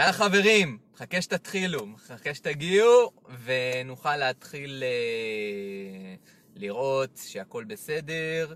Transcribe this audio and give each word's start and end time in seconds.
יאללה 0.00 0.12
חברים, 0.12 0.78
מחכה 0.92 1.22
שתתחילו, 1.22 1.86
מחכה 1.86 2.34
שתגיעו, 2.34 3.12
ונוכל 3.44 4.16
להתחיל 4.16 4.82
אה, 4.82 6.14
לראות 6.54 7.20
שהכל 7.26 7.64
בסדר. 7.64 8.54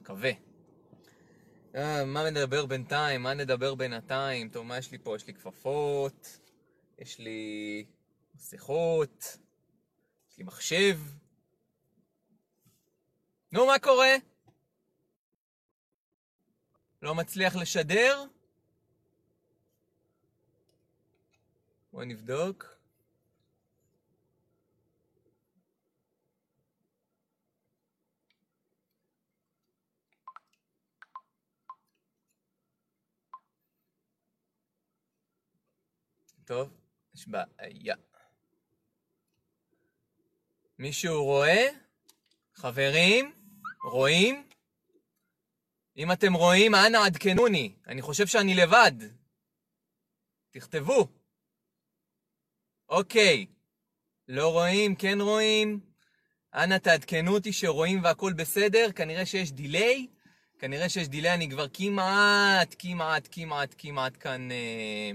מקווה. 0.00 0.30
אה, 1.74 2.04
מה 2.04 2.30
נדבר 2.30 2.66
בינתיים? 2.66 3.22
מה 3.22 3.34
נדבר 3.34 3.74
בינתיים? 3.74 4.48
טוב, 4.48 4.66
מה 4.66 4.78
יש 4.78 4.92
לי 4.92 4.98
פה? 4.98 5.16
יש 5.16 5.26
לי 5.26 5.34
כפפות, 5.34 6.38
יש 6.98 7.18
לי 7.18 7.84
מסכות, 8.34 9.38
יש 10.30 10.38
לי 10.38 10.44
מחשב. 10.44 10.98
נו, 13.52 13.66
מה 13.66 13.78
קורה? 13.78 14.14
לא 17.02 17.14
מצליח 17.14 17.56
לשדר? 17.56 18.24
בואי 21.92 22.06
נבדוק. 22.06 22.78
טוב, 36.44 36.70
יש 37.14 37.28
בעיה. 37.28 37.94
מישהו 40.78 41.24
רואה? 41.24 41.68
חברים? 42.54 43.32
רואים? 43.84 44.48
אם 45.96 46.12
אתם 46.12 46.34
רואים, 46.34 46.74
אנא 46.74 46.98
עדכנוני. 47.06 47.74
אני 47.86 48.02
חושב 48.02 48.26
שאני 48.26 48.54
לבד. 48.54 48.92
תכתבו. 50.50 51.17
אוקיי. 52.88 53.46
לא 54.28 54.52
רואים, 54.52 54.94
כן 54.94 55.20
רואים. 55.20 55.80
אנא 56.54 56.78
תעדכנו 56.78 57.34
אותי 57.34 57.52
שרואים 57.52 58.04
והכל 58.04 58.32
בסדר. 58.32 58.92
כנראה 58.92 59.26
שיש 59.26 59.52
דיליי. 59.52 60.06
כנראה 60.58 60.88
שיש 60.88 61.08
דיליי, 61.08 61.34
אני 61.34 61.50
כבר 61.50 61.66
כמעט, 61.72 62.74
כמעט, 62.78 63.28
כמעט, 63.30 63.74
כמעט 63.78 64.16
כאן... 64.20 64.50
אה... 64.50 65.10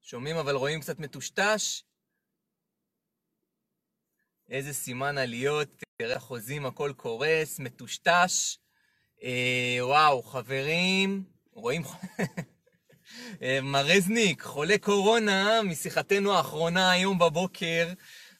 שומעים 0.00 0.36
אבל 0.36 0.54
רואים 0.54 0.80
קצת 0.80 0.98
מטושטש. 0.98 1.82
איזה 4.48 4.72
סימן 4.72 5.18
עליות, 5.18 5.68
תראה 5.98 6.16
החוזים, 6.16 6.66
הכל 6.66 6.92
קורס, 6.96 7.58
מטושטש. 7.58 8.58
אה, 9.22 9.78
וואו, 9.80 10.22
חברים, 10.22 11.24
רואים? 11.52 11.82
אה, 13.42 13.58
מרזניק, 13.62 14.42
חולה 14.42 14.78
קורונה, 14.78 15.62
משיחתנו 15.62 16.32
האחרונה 16.32 16.90
היום 16.90 17.18
בבוקר, 17.18 17.88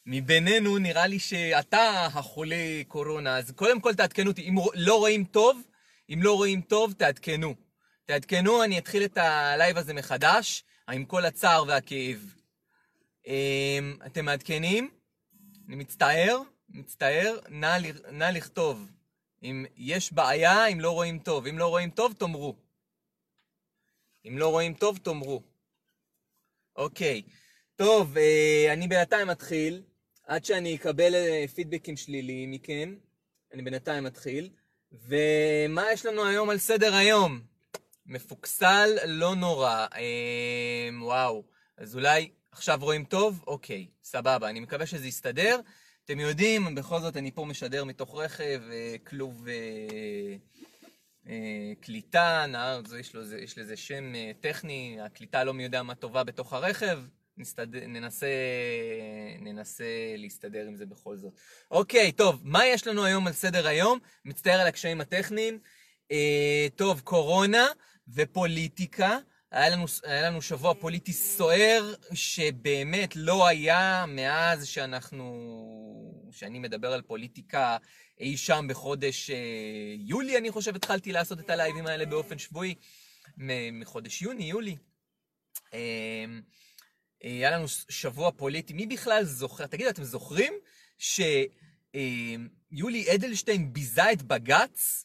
מבינינו 0.06 0.78
נראה 0.78 1.06
לי 1.06 1.18
שאתה 1.18 2.06
החולה 2.06 2.82
קורונה, 2.88 3.38
אז 3.38 3.50
קודם 3.50 3.80
כל 3.80 3.94
תעדכנו 3.94 4.30
אותי, 4.30 4.48
אם 4.48 4.54
לא 4.74 4.98
רואים 4.98 5.24
טוב, 5.24 5.62
אם 6.10 6.22
לא 6.22 6.36
רואים 6.36 6.60
טוב, 6.60 6.92
תעדכנו. 6.92 7.54
תעדכנו, 8.06 8.64
אני 8.64 8.78
אתחיל 8.78 9.04
את 9.04 9.18
הלייב 9.18 9.78
הזה 9.78 9.94
מחדש, 9.94 10.64
עם 10.88 11.04
כל 11.04 11.24
הצער 11.24 11.64
והכאב. 11.68 12.34
אה, 13.26 13.78
אתם 14.06 14.24
מעדכנים? 14.24 14.90
אני 15.68 15.76
מצטער, 15.76 16.40
מצטער, 16.68 17.38
נא, 17.48 17.76
נא 18.12 18.24
לכתוב. 18.24 18.90
אם 19.42 19.64
יש 19.76 20.12
בעיה, 20.12 20.66
אם 20.66 20.80
לא 20.80 20.90
רואים 20.90 21.18
טוב. 21.18 21.46
אם 21.46 21.58
לא 21.58 21.66
רואים 21.66 21.90
טוב, 21.90 22.12
תאמרו. 22.12 22.54
אם 24.28 24.38
לא 24.38 24.48
רואים 24.48 24.74
טוב, 24.74 24.98
תאמרו. 24.98 25.42
אוקיי. 26.76 27.22
טוב, 27.76 28.16
אה, 28.18 28.72
אני 28.72 28.88
בינתיים 28.88 29.28
מתחיל. 29.28 29.82
עד 30.26 30.44
שאני 30.44 30.76
אקבל 30.76 31.14
אה, 31.14 31.44
פידבקים 31.54 31.96
שליליים 31.96 32.50
מכם, 32.50 32.94
אני 33.52 33.62
בינתיים 33.62 34.04
מתחיל. 34.04 34.50
ומה 34.92 35.92
יש 35.92 36.06
לנו 36.06 36.24
היום 36.24 36.50
על 36.50 36.58
סדר 36.58 36.94
היום? 36.94 37.40
מפוקסל, 38.06 38.90
לא 39.06 39.34
נורא. 39.34 39.86
אה, 39.94 40.88
וואו. 41.02 41.44
אז 41.76 41.94
אולי 41.94 42.30
עכשיו 42.52 42.78
רואים 42.82 43.04
טוב? 43.04 43.44
אוקיי, 43.46 43.86
סבבה. 44.02 44.50
אני 44.50 44.60
מקווה 44.60 44.86
שזה 44.86 45.06
יסתדר. 45.06 45.60
אתם 46.04 46.20
יודעים, 46.20 46.74
בכל 46.74 47.00
זאת 47.00 47.16
אני 47.16 47.30
פה 47.30 47.44
משדר 47.44 47.84
מתוך 47.84 48.14
רכב, 48.14 48.60
אה, 48.72 48.96
כלוב 49.06 49.48
אה, 49.48 50.36
קליטה, 51.80 52.44
נהר, 52.48 52.80
יש, 53.00 53.14
לו, 53.14 53.34
יש 53.36 53.58
לזה 53.58 53.76
שם 53.76 54.12
טכני, 54.40 54.98
הקליטה 55.00 55.44
לא 55.44 55.54
מי 55.54 55.62
יודע 55.62 55.82
מה 55.82 55.94
טובה 55.94 56.24
בתוך 56.24 56.52
הרכב, 56.52 56.98
נסתד... 57.40 57.76
ננסה, 57.76 58.26
ננסה 59.40 59.84
להסתדר 60.16 60.66
עם 60.66 60.76
זה 60.76 60.86
בכל 60.86 61.16
זאת. 61.16 61.32
אוקיי, 61.70 62.12
טוב, 62.12 62.40
מה 62.44 62.66
יש 62.66 62.86
לנו 62.86 63.04
היום 63.04 63.26
על 63.26 63.32
סדר 63.32 63.66
היום? 63.66 63.98
מצטער 64.24 64.60
על 64.60 64.66
הקשיים 64.66 65.00
הטכניים. 65.00 65.58
אה, 66.12 66.66
טוב, 66.76 67.00
קורונה 67.00 67.66
ופוליטיקה. 68.08 69.18
היה 69.50 69.68
לנו, 69.68 69.84
היה 70.04 70.30
לנו 70.30 70.42
שבוע 70.42 70.74
פוליטי 70.74 71.12
סוער, 71.12 71.94
שבאמת 72.12 73.16
לא 73.16 73.46
היה 73.46 74.04
מאז 74.08 74.66
שאנחנו, 74.66 75.24
שאני 76.32 76.58
מדבר 76.58 76.92
על 76.92 77.02
פוליטיקה 77.02 77.76
אי 78.20 78.36
שם 78.36 78.66
בחודש 78.68 79.30
אה, 79.30 79.36
יולי, 79.98 80.38
אני 80.38 80.50
חושב, 80.50 80.76
התחלתי 80.76 81.12
לעשות 81.12 81.40
את 81.40 81.50
הלייבים 81.50 81.86
האלה 81.86 82.06
באופן 82.06 82.38
שבועי, 82.38 82.74
מחודש 83.72 84.22
יוני, 84.22 84.44
יולי. 84.44 84.76
אה, 85.74 85.78
אה, 87.24 87.30
היה 87.30 87.50
לנו 87.50 87.68
שבוע 87.68 88.30
פוליטי, 88.30 88.72
מי 88.72 88.86
בכלל 88.86 89.24
זוכר? 89.24 89.66
תגידו, 89.66 89.90
אתם 89.90 90.04
זוכרים 90.04 90.52
שיולי 90.98 91.44
אדלשטיין 93.14 93.72
ביזה 93.72 94.12
את 94.12 94.22
בג"ץ? 94.22 95.04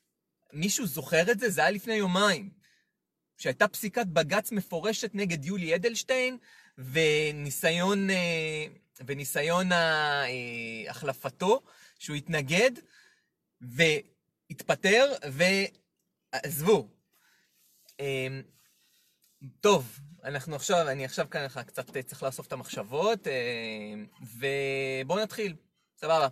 מישהו 0.54 0.86
זוכר 0.86 1.32
את 1.32 1.40
זה? 1.40 1.50
זה 1.50 1.62
היה 1.62 1.72
לפני 1.72 1.94
יומיים. 1.94 2.50
שהייתה 3.38 3.68
פסיקת 3.68 4.08
בג"ץ 4.08 4.52
מפורשת 4.52 5.12
נגד 5.14 5.46
יולי 5.46 5.76
אדלשטיין, 5.76 6.38
וניסיון, 6.78 8.08
וניסיון 9.08 9.70
החלפתו, 10.90 11.62
שהוא 12.00 12.16
התנגד, 12.16 12.72
והתפטר, 13.62 15.14
ועזבו. 15.32 16.88
אמ, 18.00 18.42
טוב, 19.62 20.00
אנחנו 20.24 20.56
עכשיו, 20.56 20.90
אני 20.90 21.06
עכשיו 21.06 21.28
ככה 21.30 21.64
קצת 21.64 21.98
צריך 21.98 22.24
לאסוף 22.24 22.48
את 22.48 22.54
המחשבות, 22.54 23.28
אמ, 23.28 24.06
ובואו 24.22 25.20
נתחיל, 25.20 25.56
סבבה. 25.98 26.28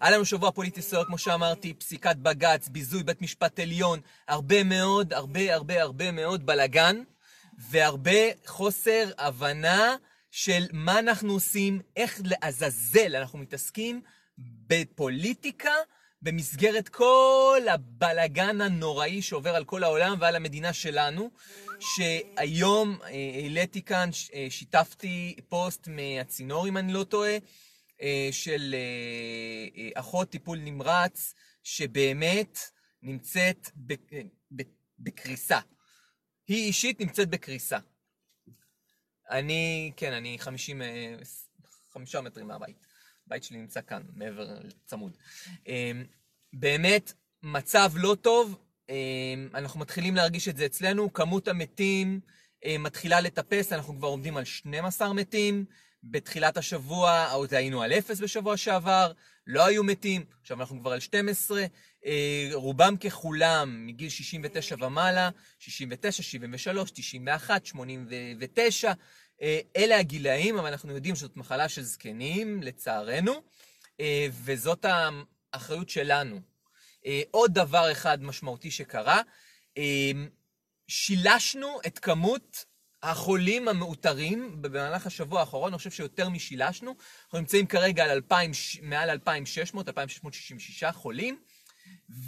היה 0.00 0.10
לנו 0.10 0.24
שבוע 0.24 0.52
פוליטי 0.52 0.82
סוער, 0.82 1.04
כמו 1.04 1.18
שאמרתי, 1.18 1.74
פסיקת 1.74 2.16
בג"ץ, 2.16 2.68
ביזוי 2.68 3.02
בית 3.02 3.22
משפט 3.22 3.60
עליון, 3.60 4.00
הרבה 4.28 4.64
מאוד, 4.64 5.12
הרבה 5.12 5.54
הרבה 5.54 5.82
הרבה 5.82 6.12
מאוד 6.12 6.46
בלאגן, 6.46 7.02
והרבה 7.58 8.46
חוסר 8.46 9.10
הבנה 9.18 9.96
של 10.32 10.66
מה 10.72 10.98
אנחנו 10.98 11.32
עושים, 11.32 11.80
איך 11.96 12.20
לעזאזל 12.24 13.16
אנחנו 13.16 13.38
מתעסקים 13.38 14.02
בפוליטיקה 14.38 15.74
במסגרת 16.22 16.88
כל 16.88 17.62
הבלאגן 17.70 18.60
הנוראי 18.60 19.22
שעובר 19.22 19.56
על 19.56 19.64
כל 19.64 19.84
העולם 19.84 20.16
ועל 20.20 20.36
המדינה 20.36 20.72
שלנו, 20.72 21.30
שהיום 21.80 22.98
אה, 23.02 23.08
העליתי 23.34 23.82
כאן, 23.82 24.10
אה, 24.34 24.46
שיתפתי 24.50 25.36
פוסט 25.48 25.88
מהצינור, 25.88 26.68
אם 26.68 26.76
אני 26.76 26.92
לא 26.92 27.04
טועה, 27.04 27.36
אה, 28.02 28.28
של 28.32 28.74
אחות 29.94 30.30
טיפול 30.30 30.58
נמרץ, 30.58 31.34
שבאמת 31.62 32.58
נמצאת 33.02 33.70
בקריסה. 34.98 35.58
היא 36.48 36.66
אישית 36.66 37.00
נמצאת 37.00 37.28
בקריסה. 37.28 37.78
אני, 39.30 39.92
כן, 39.96 40.12
אני 40.12 40.38
חמישים, 40.38 40.82
חמישה 41.92 42.20
מטרים 42.20 42.46
מהבית. 42.46 42.86
הבית 43.26 43.44
שלי 43.44 43.58
נמצא 43.58 43.80
כאן, 43.86 44.02
מעבר, 44.14 44.58
צמוד. 44.84 45.16
באמת, 46.52 47.12
מצב 47.42 47.92
לא 47.94 48.16
טוב, 48.20 48.58
אנחנו 49.54 49.80
מתחילים 49.80 50.16
להרגיש 50.16 50.48
את 50.48 50.56
זה 50.56 50.66
אצלנו, 50.66 51.12
כמות 51.12 51.48
המתים 51.48 52.20
מתחילה 52.78 53.20
לטפס, 53.20 53.72
אנחנו 53.72 53.96
כבר 53.96 54.08
עומדים 54.08 54.36
על 54.36 54.44
12 54.44 55.12
מתים, 55.12 55.64
בתחילת 56.04 56.56
השבוע, 56.56 57.30
עוד 57.32 57.54
היינו 57.54 57.82
על 57.82 57.92
אפס 57.92 58.20
בשבוע 58.20 58.56
שעבר, 58.56 59.12
לא 59.46 59.66
היו 59.66 59.84
מתים, 59.84 60.24
עכשיו 60.40 60.60
אנחנו 60.60 60.80
כבר 60.80 60.92
על 60.92 61.00
12, 61.00 61.64
אה, 62.06 62.50
רובם 62.52 62.96
ככולם 62.96 63.86
מגיל 63.86 64.08
69 64.08 64.76
ומעלה, 64.80 65.30
69, 65.58 66.22
73, 66.22 66.90
91, 66.90 67.66
89, 67.66 68.92
אלה 69.76 69.98
הגילאים, 69.98 70.58
אבל 70.58 70.68
אנחנו 70.68 70.94
יודעים 70.94 71.16
שזאת 71.16 71.36
מחלה 71.36 71.68
של 71.68 71.82
זקנים, 71.82 72.62
לצערנו, 72.62 73.32
אה, 74.00 74.26
וזאת 74.44 74.86
האחריות 75.52 75.88
שלנו. 75.88 76.40
אה, 77.06 77.22
עוד 77.30 77.54
דבר 77.54 77.92
אחד 77.92 78.22
משמעותי 78.22 78.70
שקרה, 78.70 79.20
שילשנו 80.88 81.78
את 81.86 81.98
כמות 81.98 82.64
החולים 83.02 83.68
המאותרים 83.68 84.62
במהלך 84.62 85.06
השבוע 85.06 85.40
האחרון, 85.40 85.72
אני 85.72 85.78
חושב 85.78 85.90
שיותר 85.90 86.28
משילשנו. 86.28 86.94
אנחנו 87.24 87.38
נמצאים 87.38 87.66
כרגע 87.66 88.04
על 88.04 88.10
2,000, 88.10 88.82
מעל 88.82 89.10
2,600, 89.10 89.88
2,666 89.88 90.84
חולים. 90.92 91.38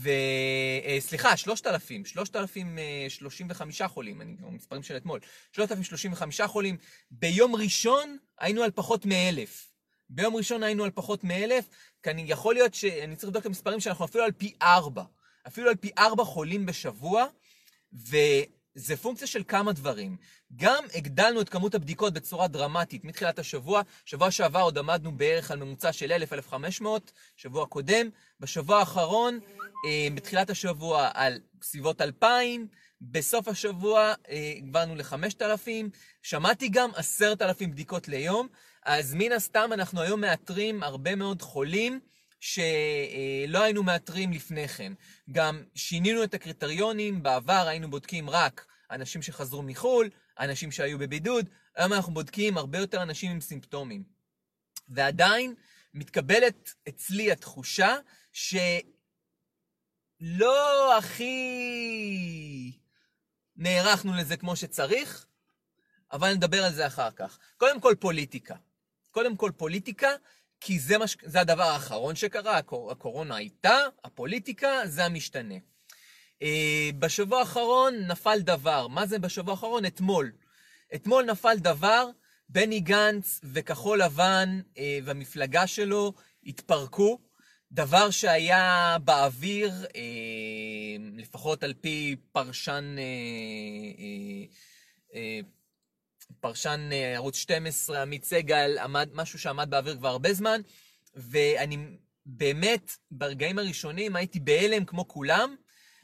וסליחה, 0.00 1.30
אה, 1.30 1.36
3,000, 1.36 2.04
3,035 2.04 3.82
חולים, 3.82 4.20
אני 4.20 4.36
כבר 4.36 4.50
מספרים 4.50 4.82
של 4.82 4.96
אתמול, 4.96 5.20
3,035 5.52 6.40
חולים. 6.40 6.76
ביום 7.10 7.56
ראשון 7.56 8.16
היינו 8.38 8.62
על 8.62 8.70
פחות 8.70 9.06
מאלף. 9.06 9.70
ביום 10.08 10.36
ראשון 10.36 10.62
היינו 10.62 10.84
על 10.84 10.90
פחות 10.90 11.24
מאלף, 11.24 11.64
כי 12.02 12.10
אני 12.10 12.24
יכול 12.28 12.54
להיות 12.54 12.74
שאני 12.74 13.16
צריך 13.16 13.28
לבדוק 13.28 13.40
את 13.40 13.46
המספרים 13.46 13.80
שאנחנו 13.80 14.04
אפילו 14.04 14.24
על 14.24 14.32
פי 14.32 14.54
ארבע. 14.62 15.02
אפילו 15.46 15.68
על 15.68 15.76
פי 15.76 15.90
ארבע 15.98 16.24
חולים 16.24 16.66
בשבוע, 16.66 17.26
וזה 18.76 18.96
פונקציה 18.96 19.26
של 19.26 19.42
כמה 19.48 19.72
דברים. 19.72 20.16
גם 20.56 20.84
הגדלנו 20.94 21.40
את 21.40 21.48
כמות 21.48 21.74
הבדיקות 21.74 22.12
בצורה 22.12 22.48
דרמטית 22.48 23.04
מתחילת 23.04 23.38
השבוע. 23.38 23.82
שבוע 24.04 24.30
שעבר 24.30 24.60
עוד 24.60 24.78
עמדנו 24.78 25.16
בערך 25.16 25.50
על 25.50 25.58
ממוצע 25.58 25.92
של 25.92 26.12
1,000-1,500, 26.52 26.86
שבוע 27.36 27.66
קודם. 27.66 28.08
בשבוע 28.40 28.78
האחרון, 28.78 29.40
אה, 29.86 30.08
בתחילת 30.14 30.50
השבוע 30.50 31.10
על 31.14 31.40
סביבות 31.62 32.00
2,000, 32.00 32.66
בסוף 33.00 33.48
השבוע 33.48 34.14
הגברנו 34.58 34.92
אה, 34.92 34.98
ל-5,000, 34.98 35.68
שמעתי 36.22 36.68
גם 36.68 36.90
10,000 36.96 37.70
בדיקות 37.70 38.08
ליום, 38.08 38.48
אז 38.84 39.14
מן 39.14 39.32
הסתם 39.32 39.70
אנחנו 39.72 40.00
היום 40.00 40.20
מאתרים 40.20 40.82
הרבה 40.82 41.14
מאוד 41.14 41.42
חולים. 41.42 42.00
שלא 42.44 43.62
היינו 43.62 43.82
מאתרים 43.82 44.32
לפני 44.32 44.68
כן. 44.68 44.92
גם 45.32 45.62
שינינו 45.74 46.24
את 46.24 46.34
הקריטריונים, 46.34 47.22
בעבר 47.22 47.64
היינו 47.68 47.90
בודקים 47.90 48.30
רק 48.30 48.66
אנשים 48.90 49.22
שחזרו 49.22 49.62
מחו"ל, 49.62 50.10
אנשים 50.38 50.72
שהיו 50.72 50.98
בבידוד, 50.98 51.48
היום 51.76 51.92
אנחנו 51.92 52.14
בודקים 52.14 52.58
הרבה 52.58 52.78
יותר 52.78 53.02
אנשים 53.02 53.30
עם 53.30 53.40
סימפטומים. 53.40 54.02
ועדיין 54.88 55.54
מתקבלת 55.94 56.74
אצלי 56.88 57.32
התחושה 57.32 57.96
שלא 58.32 58.58
הכי 60.98 61.32
נערכנו 63.56 64.14
לזה 64.14 64.36
כמו 64.36 64.56
שצריך, 64.56 65.26
אבל 66.12 66.34
נדבר 66.34 66.64
על 66.64 66.72
זה 66.72 66.86
אחר 66.86 67.10
כך. 67.10 67.38
קודם 67.56 67.80
כל 67.80 67.94
פוליטיקה. 68.00 68.54
קודם 69.10 69.36
כל 69.36 69.50
פוליטיקה, 69.56 70.08
כי 70.66 70.78
זה, 70.78 70.98
מש... 70.98 71.16
זה 71.22 71.40
הדבר 71.40 71.62
האחרון 71.62 72.16
שקרה, 72.16 72.58
הקורונה 72.90 73.36
הייתה, 73.36 73.78
הפוליטיקה, 74.04 74.80
זה 74.84 75.04
המשתנה. 75.04 75.54
אה, 76.42 76.90
בשבוע 76.98 77.38
האחרון 77.38 77.94
נפל 77.94 78.40
דבר. 78.40 78.88
מה 78.88 79.06
זה 79.06 79.18
בשבוע 79.18 79.52
האחרון? 79.54 79.86
אתמול. 79.86 80.32
אתמול 80.94 81.24
נפל 81.24 81.56
דבר, 81.58 82.06
בני 82.48 82.80
גנץ 82.80 83.40
וכחול 83.44 84.02
לבן 84.02 84.60
אה, 84.78 84.98
והמפלגה 85.04 85.66
שלו 85.66 86.12
התפרקו. 86.46 87.18
דבר 87.72 88.10
שהיה 88.10 88.96
באוויר, 89.04 89.72
אה, 89.96 90.00
לפחות 91.16 91.62
על 91.62 91.74
פי 91.80 92.16
פרשן, 92.32 92.96
פרשן 96.44 96.90
ערוץ 97.14 97.36
12, 97.36 98.02
עמית 98.02 98.24
סגל, 98.24 98.78
עמד, 98.78 99.08
משהו 99.14 99.38
שעמד 99.38 99.70
באוויר 99.70 99.96
כבר 99.96 100.08
הרבה 100.08 100.32
זמן, 100.32 100.60
ואני 101.14 101.76
באמת, 102.26 102.96
ברגעים 103.10 103.58
הראשונים 103.58 104.16
הייתי 104.16 104.40
בהלם 104.40 104.84
כמו 104.84 105.08
כולם, 105.08 105.56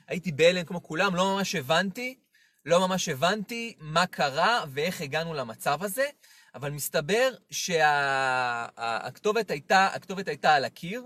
הייתי 0.08 0.32
בהלם 0.32 0.64
כמו 0.64 0.82
כולם, 0.82 1.14
לא 1.14 1.34
ממש 1.34 1.54
הבנתי, 1.54 2.18
לא 2.64 2.88
ממש 2.88 3.08
הבנתי 3.08 3.74
מה 3.80 4.06
קרה 4.06 4.64
ואיך 4.72 5.00
הגענו 5.00 5.34
למצב 5.34 5.82
הזה, 5.82 6.06
אבל 6.54 6.70
מסתבר 6.70 7.30
שהכתובת 7.50 9.46
שה, 9.48 9.54
הייתה, 9.54 9.86
הכתובת 9.86 10.28
הייתה 10.28 10.54
על 10.54 10.64
הקיר, 10.64 11.02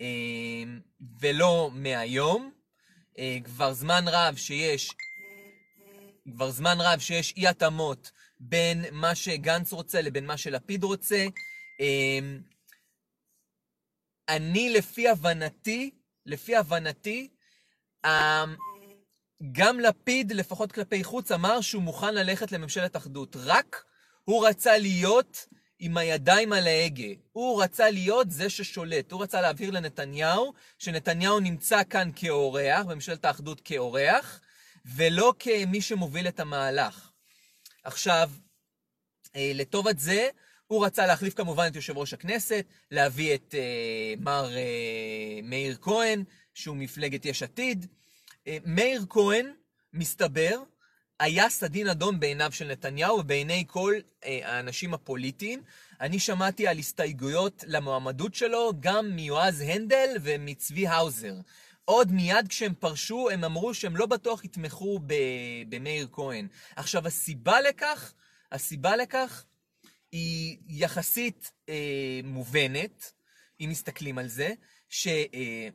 אה, 0.00 0.06
ולא 1.20 1.70
מהיום. 1.72 2.50
אה, 3.18 3.38
כבר 3.44 3.72
זמן 3.72 4.04
רב 4.06 4.36
שיש, 4.36 4.90
כבר 6.32 6.50
זמן 6.50 6.76
רב 6.80 6.98
שיש 6.98 7.34
אי 7.36 7.48
התאמות 7.48 8.10
בין 8.48 8.84
מה 8.92 9.14
שגנץ 9.14 9.72
רוצה 9.72 10.02
לבין 10.02 10.26
מה 10.26 10.36
שלפיד 10.36 10.84
רוצה. 10.84 11.26
אה, 11.80 12.18
אני, 14.28 14.70
לפי 14.70 15.08
הבנתי, 15.08 15.90
לפי 16.26 16.56
הבנתי, 16.56 17.28
אמ, 18.06 18.56
גם 19.52 19.80
לפיד, 19.80 20.32
לפחות 20.32 20.72
כלפי 20.72 21.04
חוץ, 21.04 21.32
אמר 21.32 21.60
שהוא 21.60 21.82
מוכן 21.82 22.14
ללכת 22.14 22.52
לממשלת 22.52 22.96
אחדות. 22.96 23.36
רק 23.38 23.84
הוא 24.24 24.46
רצה 24.46 24.78
להיות 24.78 25.46
עם 25.78 25.96
הידיים 25.96 26.52
על 26.52 26.66
ההגה. 26.66 27.12
הוא 27.32 27.62
רצה 27.62 27.90
להיות 27.90 28.30
זה 28.30 28.50
ששולט. 28.50 29.12
הוא 29.12 29.22
רצה 29.22 29.40
להבהיר 29.40 29.70
לנתניהו 29.70 30.52
שנתניהו 30.78 31.40
נמצא 31.40 31.82
כאן 31.90 32.10
כאורח, 32.16 32.86
בממשלת 32.86 33.24
האחדות 33.24 33.60
כאורח, 33.64 34.40
ולא 34.84 35.34
כמי 35.38 35.80
שמוביל 35.80 36.28
את 36.28 36.40
המהלך. 36.40 37.13
עכשיו, 37.84 38.30
אה, 39.36 39.52
לטובת 39.54 39.98
זה, 39.98 40.28
הוא 40.66 40.86
רצה 40.86 41.06
להחליף 41.06 41.34
כמובן 41.34 41.66
את 41.66 41.76
יושב 41.76 41.98
ראש 41.98 42.14
הכנסת, 42.14 42.64
להביא 42.90 43.34
את 43.34 43.54
uh, 43.54 44.20
מר 44.22 44.48
uh, 44.48 45.42
מאיר 45.42 45.76
כהן, 45.80 46.24
שהוא 46.54 46.76
מפלגת 46.76 47.24
יש 47.24 47.42
עתיד. 47.42 47.86
אה, 48.46 48.58
מאיר 48.64 49.04
כהן, 49.10 49.52
מסתבר, 49.92 50.62
היה 51.20 51.50
סדין 51.50 51.88
אדום 51.88 52.20
בעיניו 52.20 52.52
של 52.52 52.68
נתניהו 52.68 53.18
ובעיני 53.18 53.64
כל 53.66 53.94
אה, 54.24 54.40
האנשים 54.42 54.94
הפוליטיים. 54.94 55.62
אני 56.00 56.18
שמעתי 56.18 56.66
על 56.66 56.78
הסתייגויות 56.78 57.64
למועמדות 57.66 58.34
שלו 58.34 58.72
גם 58.80 59.10
מיועז 59.10 59.60
הנדל 59.60 60.08
ומצבי 60.22 60.86
האוזר. 60.86 61.34
עוד 61.84 62.12
מיד 62.12 62.48
כשהם 62.48 62.74
פרשו, 62.74 63.30
הם 63.30 63.44
אמרו 63.44 63.74
שהם 63.74 63.96
לא 63.96 64.06
בטוח 64.06 64.44
יתמכו 64.44 65.00
במאיר 65.68 66.08
כהן. 66.12 66.48
עכשיו, 66.76 67.06
הסיבה 67.06 67.60
לכך, 67.60 68.14
הסיבה 68.52 68.96
לכך 68.96 69.44
היא 70.12 70.58
יחסית 70.68 71.52
אה, 71.68 72.20
מובנת, 72.24 73.12
אם 73.60 73.68
מסתכלים 73.70 74.18
על 74.18 74.28
זה, 74.28 74.52
ש... 74.88 75.06
אה, 75.06 75.68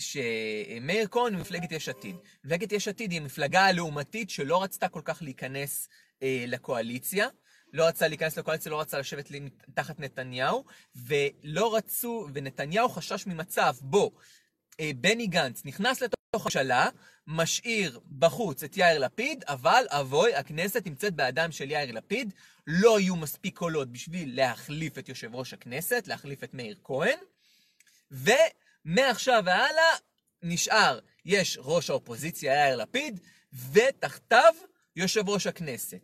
שמאיר 0.00 1.08
כהן 1.10 1.34
הוא 1.34 1.40
מפלגת 1.40 1.72
יש 1.72 1.88
עתיד. 1.88 2.16
מפלגת 2.44 2.72
יש 2.72 2.88
עתיד 2.88 3.10
היא 3.10 3.20
המפלגה 3.20 3.66
הלעומתית 3.66 4.30
שלא 4.30 4.62
רצתה 4.62 4.88
כל 4.88 5.00
כך 5.04 5.22
להיכנס 5.22 5.88
אה, 6.22 6.44
לקואליציה. 6.48 7.28
לא 7.72 7.86
רצה 7.86 8.08
להיכנס 8.08 8.38
לקואליציה, 8.38 8.72
לא 8.72 8.80
רצה 8.80 8.98
לשבת 8.98 9.30
תחת 9.74 10.00
נתניהו, 10.00 10.64
ולא 10.94 11.76
רצו, 11.76 12.28
ונתניהו 12.34 12.88
חשש 12.88 13.26
ממצב 13.26 13.74
בו 13.80 14.10
אה, 14.14 14.20
בני 14.96 15.26
גנץ 15.26 15.62
נכנס 15.64 16.02
לתוך 16.02 16.20
הממשלה, 16.34 16.88
משאיר 17.26 18.00
בחוץ 18.18 18.62
את 18.62 18.76
יאיר 18.76 18.98
לפיד, 18.98 19.44
אבל 19.48 19.84
אבוי, 19.88 20.34
הכנסת 20.34 20.86
נמצאת 20.86 21.14
בידיים 21.14 21.52
של 21.52 21.70
יאיר 21.70 21.92
לפיד, 21.92 22.32
לא 22.66 23.00
יהיו 23.00 23.16
מספיק 23.16 23.58
קולות 23.58 23.92
בשביל 23.92 24.36
להחליף 24.36 24.98
את 24.98 25.08
יושב 25.08 25.34
ראש 25.34 25.52
הכנסת, 25.52 26.04
להחליף 26.06 26.44
את 26.44 26.54
מאיר 26.54 26.76
כהן, 26.84 27.18
ו... 28.12 28.30
מעכשיו 28.84 29.42
והלאה 29.46 29.96
נשאר, 30.42 30.98
יש 31.24 31.58
ראש 31.60 31.90
האופוזיציה 31.90 32.52
יאיר 32.52 32.76
לפיד, 32.76 33.20
ותחתיו 33.72 34.54
יושב 34.96 35.28
ראש 35.28 35.46
הכנסת. 35.46 36.00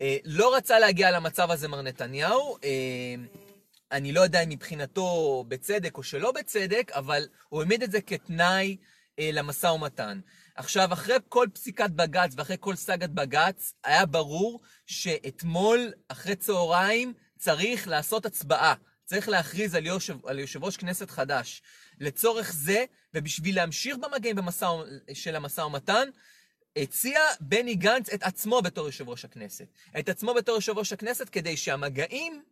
אה, 0.00 0.16
לא 0.24 0.56
רצה 0.56 0.78
להגיע 0.78 1.10
למצב 1.10 1.50
הזה 1.50 1.68
מר 1.68 1.82
נתניהו, 1.82 2.56
אה, 2.64 3.14
אני 3.92 4.12
לא 4.12 4.20
יודע 4.20 4.42
אם 4.42 4.48
מבחינתו 4.48 5.44
בצדק 5.48 5.96
או 5.96 6.02
שלא 6.02 6.32
בצדק, 6.32 6.92
אבל 6.94 7.28
הוא 7.48 7.60
העמיד 7.60 7.82
את 7.82 7.90
זה 7.90 8.00
כתנאי 8.00 8.76
אה, 9.18 9.30
למשא 9.32 9.66
ומתן. 9.66 10.20
עכשיו, 10.56 10.92
אחרי 10.92 11.14
כל 11.28 11.46
פסיקת 11.52 11.90
בג"ץ 11.90 12.32
ואחרי 12.36 12.56
כל 12.60 12.76
סאגת 12.76 13.10
בג"ץ, 13.10 13.74
היה 13.84 14.06
ברור 14.06 14.60
שאתמול, 14.86 15.92
אחרי 16.08 16.36
צהריים, 16.36 17.14
צריך 17.38 17.88
לעשות 17.88 18.26
הצבעה. 18.26 18.74
צריך 19.04 19.28
להכריז 19.28 19.74
על 19.74 19.86
יושב, 19.86 20.26
על 20.26 20.38
יושב 20.38 20.64
ראש 20.64 20.76
כנסת 20.76 21.10
חדש. 21.10 21.62
לצורך 22.00 22.52
זה, 22.52 22.84
ובשביל 23.14 23.56
להמשיך 23.56 23.96
במגעים 23.96 24.36
במשא, 24.36 24.66
של 25.14 25.36
המשא 25.36 25.60
ומתן, 25.60 26.08
הציע 26.76 27.20
בני 27.40 27.74
גנץ 27.74 28.08
את 28.08 28.22
עצמו 28.22 28.62
בתור 28.62 28.86
יושב 28.86 29.08
ראש 29.08 29.24
הכנסת. 29.24 29.66
את 29.98 30.08
עצמו 30.08 30.34
בתור 30.34 30.54
יושב 30.54 30.78
ראש 30.78 30.92
הכנסת 30.92 31.28
כדי 31.28 31.56
שהמגעים 31.56 32.42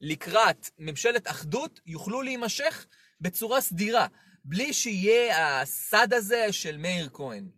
לקראת 0.00 0.70
ממשלת 0.78 1.30
אחדות 1.30 1.80
יוכלו 1.86 2.22
להימשך 2.22 2.86
בצורה 3.20 3.60
סדירה, 3.60 4.06
בלי 4.44 4.72
שיהיה 4.72 5.60
הסד 5.60 6.12
הזה 6.12 6.52
של 6.52 6.76
מאיר 6.76 7.08
כהן. 7.12 7.48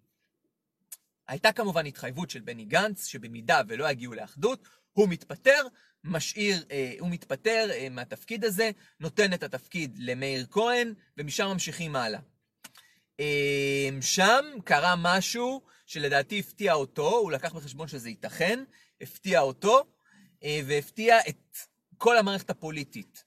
הייתה 1.29 1.53
כמובן 1.53 1.87
התחייבות 1.87 2.31
של 2.31 2.41
בני 2.41 2.65
גנץ, 2.65 3.07
שבמידה 3.07 3.61
ולא 3.69 3.91
יגיעו 3.91 4.15
לאחדות, 4.15 4.69
הוא 4.93 5.09
מתפטר, 5.09 5.67
משאיר, 6.05 6.65
אה, 6.71 6.95
הוא 6.99 7.11
מתפטר 7.11 7.69
אה, 7.71 7.89
מהתפקיד 7.91 8.45
הזה, 8.45 8.71
נותן 9.01 9.33
את 9.33 9.43
התפקיד 9.43 9.99
למאיר 9.99 10.47
כהן, 10.51 10.95
ומשם 11.19 11.47
ממשיכים 11.47 11.97
הלאה. 11.97 12.21
אמ, 13.19 14.03
שם 14.03 14.45
קרה 14.65 14.95
משהו 14.99 15.63
שלדעתי 15.87 16.39
הפתיע 16.39 16.75
אותו, 16.75 17.11
הוא 17.11 17.33
לקח 17.33 17.53
בחשבון 17.53 17.89
שזה 17.89 18.09
ייתכן, 18.09 18.65
הפתיע 19.01 19.41
אותו, 19.41 19.85
אה, 20.43 20.61
והפתיע 20.67 21.19
את 21.29 21.57
כל 21.99 22.17
המערכת 22.17 22.51
הפוליטית. 22.51 23.25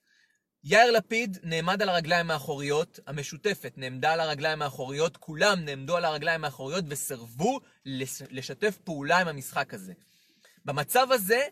יאיר 0.63 0.91
לפיד 0.91 1.37
נעמד 1.43 1.81
על 1.81 1.89
הרגליים 1.89 2.31
האחוריות, 2.31 2.99
המשותפת 3.07 3.73
נעמדה 3.77 4.13
על 4.13 4.19
הרגליים 4.19 4.61
האחוריות, 4.61 5.17
כולם 5.17 5.65
נעמדו 5.65 5.97
על 5.97 6.05
הרגליים 6.05 6.45
האחוריות 6.45 6.85
וסירבו 6.87 7.59
לשתף 8.31 8.77
פעולה 8.83 9.17
עם 9.17 9.27
המשחק 9.27 9.73
הזה. 9.73 9.93
במצב 10.65 11.07
הזה, 11.11 11.47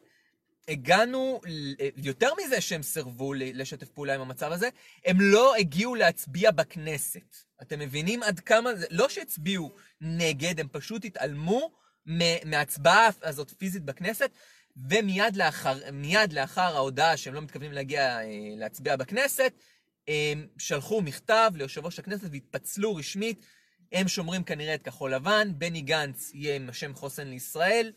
הגענו, 0.68 1.42
יותר 1.98 2.30
מזה 2.44 2.62
שהם 2.62 2.84
סירבו 2.84 3.34
לשתף 3.34 3.90
פעולה 3.90 4.16
עם 4.16 4.22
המצב 4.22 4.52
הזה, 4.52 4.70
הם 5.06 5.18
לא 5.22 5.56
הגיעו 5.56 5.96
להצביע 5.96 6.52
בכנסת. 6.52 7.36
אתם 7.62 7.80
מבינים 7.80 8.24
עד 8.24 8.40
כמה 8.40 8.76
זה, 8.76 8.86
לא 8.90 9.10
שהצביעו 9.10 9.76
נגד, 10.02 10.60
הם 10.60 10.68
פשוט 10.72 11.06
התעלמו 11.06 11.72
מההצבעה 12.46 13.10
הזאת 13.22 13.54
פיזית 13.58 13.84
בכנסת, 13.84 14.32
ומיד 14.90 15.36
לאחר, 15.36 15.78
לאחר 16.32 16.76
ההודעה 16.76 17.18
שהם 17.18 17.34
לא 17.34 17.42
מתכוונים 17.42 17.72
להגיע 17.72 18.20
אה, 18.20 18.26
להצביע 18.58 18.96
בכנסת, 18.96 19.54
הם 20.08 20.48
שלחו 20.58 21.02
מכתב 21.02 21.52
ליושב 21.56 21.86
ראש 21.86 22.00
הכנסת 22.00 22.28
והתפצלו 22.32 22.96
רשמית. 22.96 23.46
הם 23.92 24.08
שומרים 24.08 24.44
כנראה 24.44 24.76
את 24.76 24.82
כחול 24.82 25.14
לבן, 25.14 25.52
בני 25.58 25.82
גנץ 25.82 26.32
יהיה 26.34 26.56
עם 26.56 26.70
השם 26.70 26.94
חוסן 26.94 27.28
לישראל, 27.28 27.92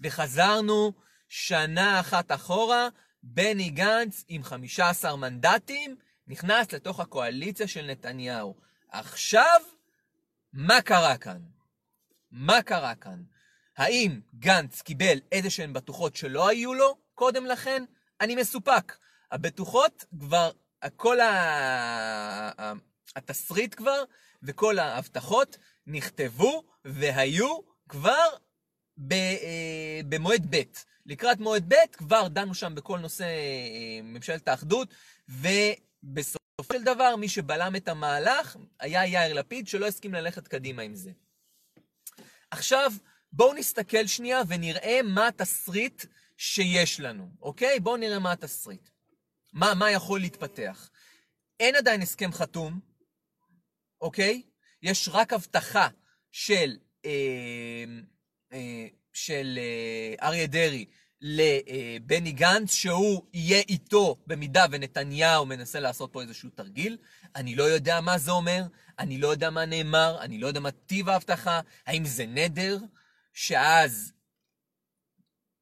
וחזרנו 0.00 0.92
שנה 1.28 2.00
אחת 2.00 2.32
אחורה, 2.32 2.88
בני 3.22 3.70
גנץ 3.70 4.24
עם 4.28 4.42
15 4.42 5.16
מנדטים 5.16 5.96
נכנס 6.26 6.72
לתוך 6.72 7.00
הקואליציה 7.00 7.68
של 7.68 7.86
נתניהו. 7.90 8.54
עכשיו, 8.88 9.60
מה 10.52 10.82
קרה 10.82 11.16
כאן? 11.16 11.40
מה 12.30 12.62
קרה 12.62 12.94
כאן? 12.94 13.22
האם 13.76 14.20
גנץ 14.34 14.82
קיבל 14.82 15.18
איזה 15.32 15.50
שהן 15.50 15.72
בטוחות 15.72 16.16
שלא 16.16 16.48
היו 16.48 16.74
לו 16.74 16.96
קודם 17.14 17.46
לכן? 17.46 17.84
אני 18.20 18.34
מסופק. 18.34 18.96
הבטוחות 19.32 20.04
כבר, 20.20 20.50
כל 20.96 21.20
ה... 21.20 22.72
התסריט 23.16 23.74
כבר 23.74 24.04
וכל 24.42 24.78
ההבטחות 24.78 25.56
נכתבו 25.86 26.62
והיו 26.84 27.58
כבר 27.88 28.28
ב... 28.98 29.12
אה, 29.12 30.00
במועד 30.08 30.46
ב'. 30.50 30.62
לקראת 31.06 31.40
מועד 31.40 31.64
ב' 31.68 31.86
כבר 31.92 32.28
דנו 32.28 32.54
שם 32.54 32.74
בכל 32.74 32.98
נושא 32.98 33.24
אה, 33.24 34.00
ממשלת 34.02 34.48
האחדות, 34.48 34.88
ובסופו 35.28 36.72
של 36.72 36.84
דבר 36.84 37.16
מי 37.16 37.28
שבלם 37.28 37.76
את 37.76 37.88
המהלך 37.88 38.56
היה 38.80 39.06
יאיר 39.06 39.34
לפיד 39.34 39.68
שלא 39.68 39.86
הסכים 39.86 40.14
ללכת 40.14 40.48
קדימה 40.48 40.82
עם 40.82 40.94
זה. 40.94 41.10
עכשיו, 42.50 42.92
בואו 43.36 43.54
נסתכל 43.54 44.06
שנייה 44.06 44.42
ונראה 44.48 45.00
מה 45.04 45.28
התסריט 45.28 46.04
שיש 46.36 47.00
לנו, 47.00 47.28
אוקיי? 47.42 47.80
בואו 47.80 47.96
נראה 47.96 48.18
מה 48.18 48.32
התסריט. 48.32 48.88
מה, 49.52 49.74
מה 49.74 49.90
יכול 49.90 50.20
להתפתח. 50.20 50.90
אין 51.60 51.76
עדיין 51.76 52.02
הסכם 52.02 52.32
חתום, 52.32 52.80
אוקיי? 54.00 54.42
יש 54.82 55.08
רק 55.12 55.32
הבטחה 55.32 55.88
של, 56.32 56.76
אה, 57.04 57.84
אה, 58.52 58.86
של 59.12 59.58
אה, 59.58 60.26
אריה 60.28 60.46
דרעי 60.46 60.84
לבני 61.20 62.32
גנץ, 62.32 62.72
שהוא 62.72 63.24
יהיה 63.32 63.62
איתו 63.68 64.16
במידה 64.26 64.64
ונתניהו 64.70 65.46
מנסה 65.46 65.80
לעשות 65.80 66.12
פה 66.12 66.22
איזשהו 66.22 66.50
תרגיל. 66.50 66.96
אני 67.36 67.54
לא 67.54 67.64
יודע 67.64 68.00
מה 68.00 68.18
זה 68.18 68.30
אומר, 68.30 68.62
אני 68.98 69.18
לא 69.18 69.28
יודע 69.28 69.50
מה 69.50 69.64
נאמר, 69.64 70.18
אני 70.20 70.38
לא 70.38 70.46
יודע 70.46 70.60
מה 70.60 70.70
טיב 70.70 71.08
ההבטחה, 71.08 71.60
האם 71.86 72.04
זה 72.04 72.26
נדר, 72.26 72.78
שאז 73.34 74.12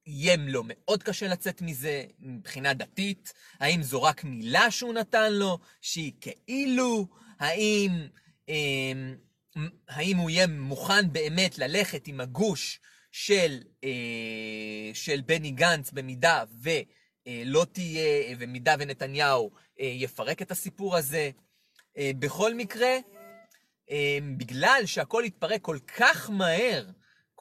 יהיה 0.07 0.37
לו 0.37 0.63
מאוד 0.67 1.03
קשה 1.03 1.29
לצאת 1.29 1.63
מזה 1.63 2.05
מבחינה 2.19 2.75
דתית, 2.75 3.33
האם 3.61 3.83
זו 3.83 4.03
רק 4.03 4.25
מילה 4.25 4.71
שהוא 4.71 4.95
נתן 4.95 5.33
לו, 5.33 5.59
שהיא 5.81 6.13
כאילו, 6.21 7.07
האם, 7.39 7.91
אה, 8.49 8.93
האם 9.89 10.17
הוא 10.17 10.31
יהיה 10.31 10.47
מוכן 10.47 11.13
באמת 11.13 11.59
ללכת 11.59 12.07
עם 12.07 12.21
הגוש 12.21 12.81
של, 13.13 13.63
אה, 13.85 14.91
של 14.95 15.21
בני 15.27 15.51
גנץ 15.51 15.91
במידה 15.91 16.45
ולא 16.63 17.61
אה, 17.61 17.67
תהיה, 17.67 18.37
במידה 18.37 18.75
ונתניהו 18.79 19.51
אה, 19.81 19.87
יפרק 19.87 20.43
את 20.43 20.51
הסיפור 20.51 20.97
הזה. 20.97 21.31
אה, 21.99 22.11
בכל 22.19 22.55
מקרה, 22.55 22.97
אה, 23.91 24.19
בגלל 24.37 24.83
שהכל 24.87 25.23
יתפרק 25.27 25.61
כל 25.63 25.79
כך 25.97 26.31
מהר, 26.31 26.91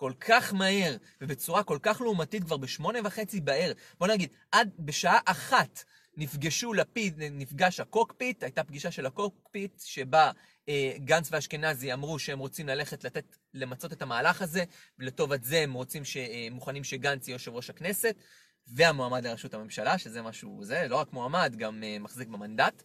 כל 0.02 0.14
כך 0.20 0.54
מהר 0.54 0.98
ובצורה 1.22 1.64
כל 1.64 1.78
כך 1.82 2.02
לעומתית 2.02 2.44
כבר 2.44 2.58
בשמונה 2.58 3.00
וחצי 3.04 3.42
בערב. 3.42 3.78
בוא 4.00 4.08
נגיד, 4.08 4.30
עד 4.52 4.70
בשעה 4.80 5.20
אחת 5.26 5.84
נפגשו 6.18 6.74
לפיד, 6.74 7.16
נפגש 7.18 7.80
הקוקפיט, 7.80 8.44
הייתה 8.44 8.64
פגישה 8.64 8.92
של 8.92 9.06
הקוקפיט 9.06 9.82
שבה 9.86 10.32
אה, 10.70 10.94
גנץ 10.98 11.28
ואשכנזי 11.32 11.94
אמרו 11.94 12.20
שהם 12.20 12.40
רוצים 12.40 12.68
ללכת 12.68 13.04
לתת, 13.04 13.38
למצות 13.54 13.94
את 13.94 14.02
המהלך 14.02 14.42
הזה, 14.42 14.64
ולטובת 15.00 15.44
זה 15.44 15.60
הם 15.60 15.74
רוצים, 15.74 16.06
ש, 16.06 16.18
אה, 16.18 16.48
מוכנים 16.52 16.84
שגנץ 16.84 17.28
יהיה 17.28 17.36
יושב 17.36 17.52
ראש 17.52 17.70
הכנסת, 17.70 18.16
והמועמד 18.68 19.28
לראשות 19.28 19.54
הממשלה, 19.54 19.98
שזה 19.98 20.22
משהו, 20.22 20.60
זה 20.64 20.88
לא 20.90 20.96
רק 20.96 21.14
מועמד, 21.14 21.56
גם 21.58 21.84
אה, 21.84 22.00
מחזיק 22.00 22.28
במנדט. 22.28 22.84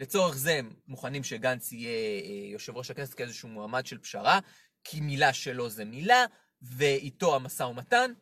לצורך 0.00 0.36
זה 0.36 0.54
הם 0.54 0.70
מוכנים 0.88 1.24
שגנץ 1.24 1.72
יהיה 1.72 2.22
אה, 2.22 2.52
יושב 2.52 2.76
ראש 2.76 2.90
הכנסת 2.90 3.14
כאיזשהו 3.14 3.48
מועמד 3.48 3.86
של 3.86 3.98
פשרה, 3.98 4.38
כי 4.90 5.00
מילה 5.00 5.32
שלו 5.32 5.70
זה 5.70 5.84
מילה, 5.84 6.24
ואיתו 6.62 7.36
המשא 7.36 7.62
ומתן. 7.62 8.12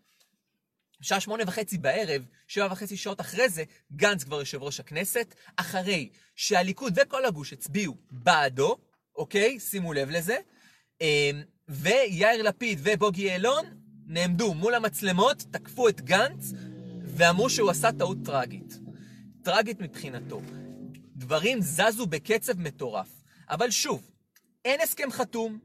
בשעה 1.00 1.20
שמונה 1.20 1.44
וחצי 1.46 1.78
בערב, 1.78 2.22
שבע 2.48 2.68
וחצי 2.70 2.96
שעות 2.96 3.20
אחרי 3.20 3.48
זה, 3.48 3.64
גנץ 3.92 4.24
כבר 4.24 4.38
יושב 4.38 4.62
ראש 4.62 4.80
הכנסת, 4.80 5.34
אחרי 5.56 6.08
שהליכוד 6.34 6.92
וכל 6.96 7.24
הגוש 7.24 7.52
הצביעו 7.52 7.96
בעדו, 8.10 8.76
אוקיי? 9.16 9.60
שימו 9.60 9.92
לב 9.92 10.10
לזה. 10.10 10.36
אמ, 11.00 11.42
ויאיר 11.68 12.42
לפיד 12.42 12.80
ובוגי 12.82 13.22
יעלון 13.22 13.66
נעמדו 14.06 14.54
מול 14.54 14.74
המצלמות, 14.74 15.44
תקפו 15.50 15.88
את 15.88 16.00
גנץ, 16.00 16.52
ואמרו 17.04 17.50
שהוא 17.50 17.70
עשה 17.70 17.92
טעות 17.92 18.18
טראגית. 18.24 18.78
טראגית 19.42 19.80
מבחינתו. 19.80 20.40
דברים 21.16 21.58
זזו 21.62 22.06
בקצב 22.06 22.60
מטורף. 22.60 23.08
אבל 23.50 23.70
שוב, 23.70 24.10
אין 24.64 24.80
הסכם 24.80 25.10
חתום, 25.10 25.58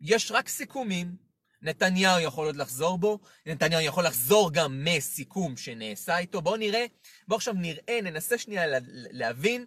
יש 0.00 0.32
רק 0.32 0.48
סיכומים, 0.48 1.16
נתניהו 1.62 2.20
יכול 2.20 2.46
עוד 2.46 2.56
לחזור 2.56 2.98
בו, 2.98 3.18
נתניהו 3.46 3.80
יכול 3.80 4.04
לחזור 4.04 4.52
גם 4.52 4.84
מסיכום 4.84 5.56
שנעשה 5.56 6.18
איתו. 6.18 6.42
בואו 6.42 6.56
נראה, 6.56 6.86
בואו 7.28 7.36
עכשיו 7.36 7.54
נראה, 7.54 8.00
ננסה 8.02 8.38
שנייה 8.38 8.66
להבין. 9.10 9.64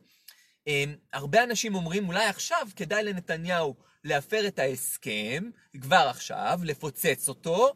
אמ, 0.67 0.95
הרבה 1.13 1.43
אנשים 1.43 1.75
אומרים, 1.75 2.07
אולי 2.07 2.25
עכשיו 2.25 2.67
כדאי 2.75 3.03
לנתניהו 3.03 3.75
להפר 4.03 4.47
את 4.47 4.59
ההסכם, 4.59 5.49
כבר 5.81 6.07
עכשיו, 6.09 6.59
לפוצץ 6.63 7.29
אותו, 7.29 7.73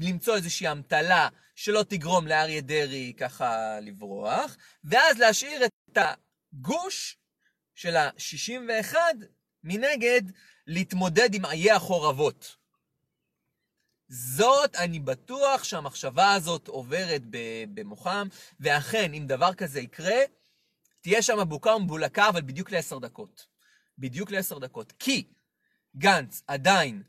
למצוא 0.00 0.36
איזושהי 0.36 0.72
אמתלה 0.72 1.28
שלא 1.54 1.82
תגרום 1.88 2.26
לאריה 2.26 2.60
דרעי 2.60 3.12
ככה 3.16 3.80
לברוח, 3.80 4.56
ואז 4.84 5.18
להשאיר 5.18 5.64
את 5.64 5.98
הגוש 6.52 7.18
של 7.74 7.96
ה-61 7.96 8.94
מנגד, 9.64 10.22
להתמודד 10.66 11.34
עם 11.34 11.44
איי 11.44 11.70
החורבות. 11.70 12.56
זאת, 14.08 14.76
אני 14.76 14.98
בטוח 14.98 15.64
שהמחשבה 15.64 16.32
הזאת 16.32 16.68
עוברת 16.68 17.22
במוחם, 17.74 18.28
ואכן, 18.60 19.14
אם 19.14 19.24
דבר 19.26 19.54
כזה 19.54 19.80
יקרה, 19.80 20.20
תהיה 21.00 21.22
שם 21.22 21.38
בוקה 21.48 21.76
ומבולקה, 21.76 22.28
אבל 22.28 22.40
בדיוק 22.40 22.70
לעשר 22.70 22.98
דקות. 22.98 23.46
בדיוק 23.98 24.30
לעשר 24.30 24.58
דקות. 24.58 24.92
כי 24.98 25.26
גנץ 25.96 26.42
עדיין 26.46 27.02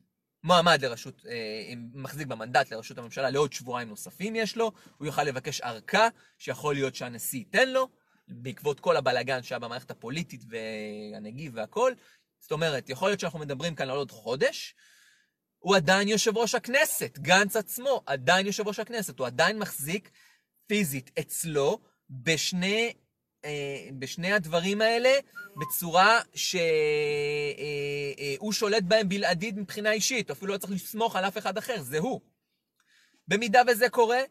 מועמד 0.43 0.85
לראשות, 0.85 1.25
אה, 1.29 1.73
מחזיק 1.93 2.27
במנדט 2.27 2.71
לראשות 2.71 2.97
הממשלה 2.97 3.29
לעוד 3.29 3.53
שבועיים 3.53 3.89
נוספים 3.89 4.35
יש 4.35 4.57
לו, 4.57 4.71
הוא 4.97 5.05
יוכל 5.05 5.23
לבקש 5.23 5.61
ארכה, 5.61 6.07
שיכול 6.37 6.73
להיות 6.73 6.95
שהנשיא 6.95 7.39
ייתן 7.39 7.69
לו, 7.69 7.89
בעקבות 8.27 8.79
כל 8.79 8.97
הבלאגן 8.97 9.43
שהיה 9.43 9.59
במערכת 9.59 9.91
הפוליטית 9.91 10.43
והנגיב 10.49 11.51
והכל. 11.55 11.93
זאת 12.39 12.51
אומרת, 12.51 12.89
יכול 12.89 13.09
להיות 13.09 13.19
שאנחנו 13.19 13.39
מדברים 13.39 13.75
כאן 13.75 13.89
על 13.89 13.97
עוד 13.97 14.11
חודש, 14.11 14.75
הוא 15.59 15.75
עדיין 15.75 16.07
יושב 16.07 16.37
ראש 16.37 16.55
הכנסת, 16.55 17.17
גנץ 17.19 17.55
עצמו 17.55 18.03
עדיין 18.05 18.45
יושב 18.45 18.67
ראש 18.67 18.79
הכנסת, 18.79 19.19
הוא 19.19 19.27
עדיין 19.27 19.59
מחזיק 19.59 20.11
פיזית 20.67 21.11
אצלו 21.19 21.79
בשני, 22.09 22.93
אה, 23.45 23.87
בשני 23.99 24.31
הדברים 24.31 24.81
האלה 24.81 25.13
בצורה 25.55 26.21
שהוא 26.33 26.61
אה, 26.61 28.47
אה, 28.47 28.53
שולט 28.53 28.83
בהם 28.83 29.09
בלעדית 29.09 29.55
מבחינה 29.55 29.91
אישית, 29.91 30.31
אפילו 30.31 30.53
לא 30.53 30.57
צריך 30.57 30.71
לסמוך 30.71 31.15
על 31.15 31.25
אף 31.25 31.37
אחד 31.37 31.57
אחר, 31.57 31.81
זה 31.81 31.99
הוא. 31.99 32.21
במידה 33.27 33.61
וזה 33.67 33.89
קורה, 33.89 34.21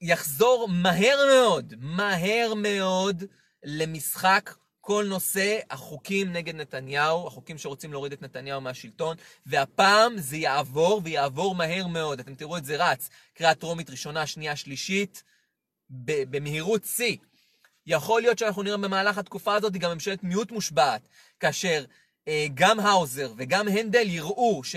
יחזור 0.00 0.68
מהר 0.68 1.18
מאוד, 1.26 1.74
מהר 1.78 2.54
מאוד, 2.56 3.24
למשחק 3.64 4.50
כל 4.86 5.06
נושא 5.08 5.58
החוקים 5.70 6.32
נגד 6.32 6.54
נתניהו, 6.54 7.26
החוקים 7.26 7.58
שרוצים 7.58 7.92
להוריד 7.92 8.12
את 8.12 8.22
נתניהו 8.22 8.60
מהשלטון, 8.60 9.16
והפעם 9.46 10.18
זה 10.18 10.36
יעבור, 10.36 11.00
ויעבור 11.04 11.54
מהר 11.54 11.86
מאוד. 11.86 12.20
אתם 12.20 12.34
תראו 12.34 12.56
את 12.56 12.64
זה 12.64 12.76
רץ. 12.76 13.10
קריאה 13.34 13.54
טרומית 13.54 13.90
ראשונה, 13.90 14.26
שנייה, 14.26 14.56
שלישית, 14.56 15.22
במהירות 15.90 16.84
שיא. 16.84 17.16
יכול 17.86 18.22
להיות 18.22 18.38
שאנחנו 18.38 18.62
נראה 18.62 18.76
במהלך 18.76 19.18
התקופה 19.18 19.54
הזאת 19.54 19.72
גם 19.72 19.90
ממשלת 19.90 20.24
מיעוט 20.24 20.52
מושבעת, 20.52 21.08
כאשר 21.40 21.84
אה, 22.28 22.46
גם 22.54 22.80
האוזר 22.80 23.32
וגם 23.36 23.68
הנדל 23.68 24.08
יראו 24.08 24.64
ש, 24.64 24.76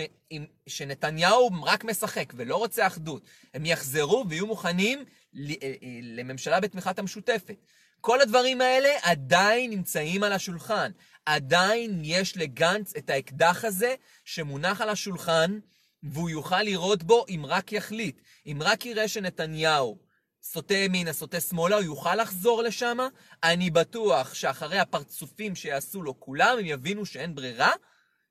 שנתניהו 0.68 1.50
רק 1.64 1.84
משחק 1.84 2.34
ולא 2.36 2.56
רוצה 2.56 2.88
אחדות. 2.88 3.24
הם 3.54 3.66
יחזרו 3.66 4.26
ויהיו 4.30 4.48
מוכנים 4.48 5.00
אה, 5.00 5.54
אה, 5.64 5.78
לממשלה 6.02 6.60
בתמיכת 6.60 7.00
המשותפת. 7.00 7.56
כל 8.02 8.22
הדברים 8.22 8.62
האלה 8.62 8.90
עדיין 9.02 9.70
נמצאים 9.70 10.24
על 10.24 10.34
השולחן. 10.34 10.92
עדיין 11.26 12.02
יש 12.04 12.38
לגנץ 12.38 12.94
את 12.98 13.10
האקדח 13.10 13.66
הזה 13.66 13.96
שמונח 14.26 14.82
על 14.82 14.90
השולחן, 14.90 15.60
והוא 16.04 16.30
יוכל 16.30 16.62
לראות 16.62 17.04
בו 17.04 17.26
אם 17.30 17.46
רק 17.46 17.72
יחליט. 17.72 18.22
אם 18.46 18.58
רק 18.62 18.86
יראה 18.86 19.08
שנתניהו 19.08 19.98
סוטה 20.44 20.74
ימינה, 20.74 21.14
סוטה 21.14 21.42
שמאלה, 21.42 21.76
הוא 21.76 21.84
יוכל 21.84 22.16
לחזור 22.16 22.64
לשם. 22.64 22.98
אני 23.44 23.70
בטוח 23.70 24.34
שאחרי 24.34 24.80
הפרצופים 24.80 25.56
שיעשו 25.56 26.02
לו 26.02 26.20
כולם, 26.20 26.58
הם 26.60 26.66
יבינו 26.66 27.06
שאין 27.06 27.36
ברירה, 27.36 27.72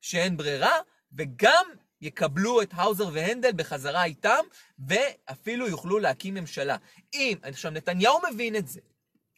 שאין 0.00 0.36
ברירה, 0.36 0.78
וגם 1.12 1.66
יקבלו 2.00 2.62
את 2.62 2.68
האוזר 2.72 3.08
והנדל 3.12 3.52
בחזרה 3.56 4.04
איתם, 4.04 4.44
ואפילו 4.88 5.68
יוכלו 5.68 5.98
להקים 5.98 6.34
ממשלה. 6.34 6.76
אם, 7.14 7.38
עכשיו, 7.42 7.70
נתניהו 7.70 8.20
מבין 8.32 8.56
את 8.56 8.68
זה. 8.68 8.80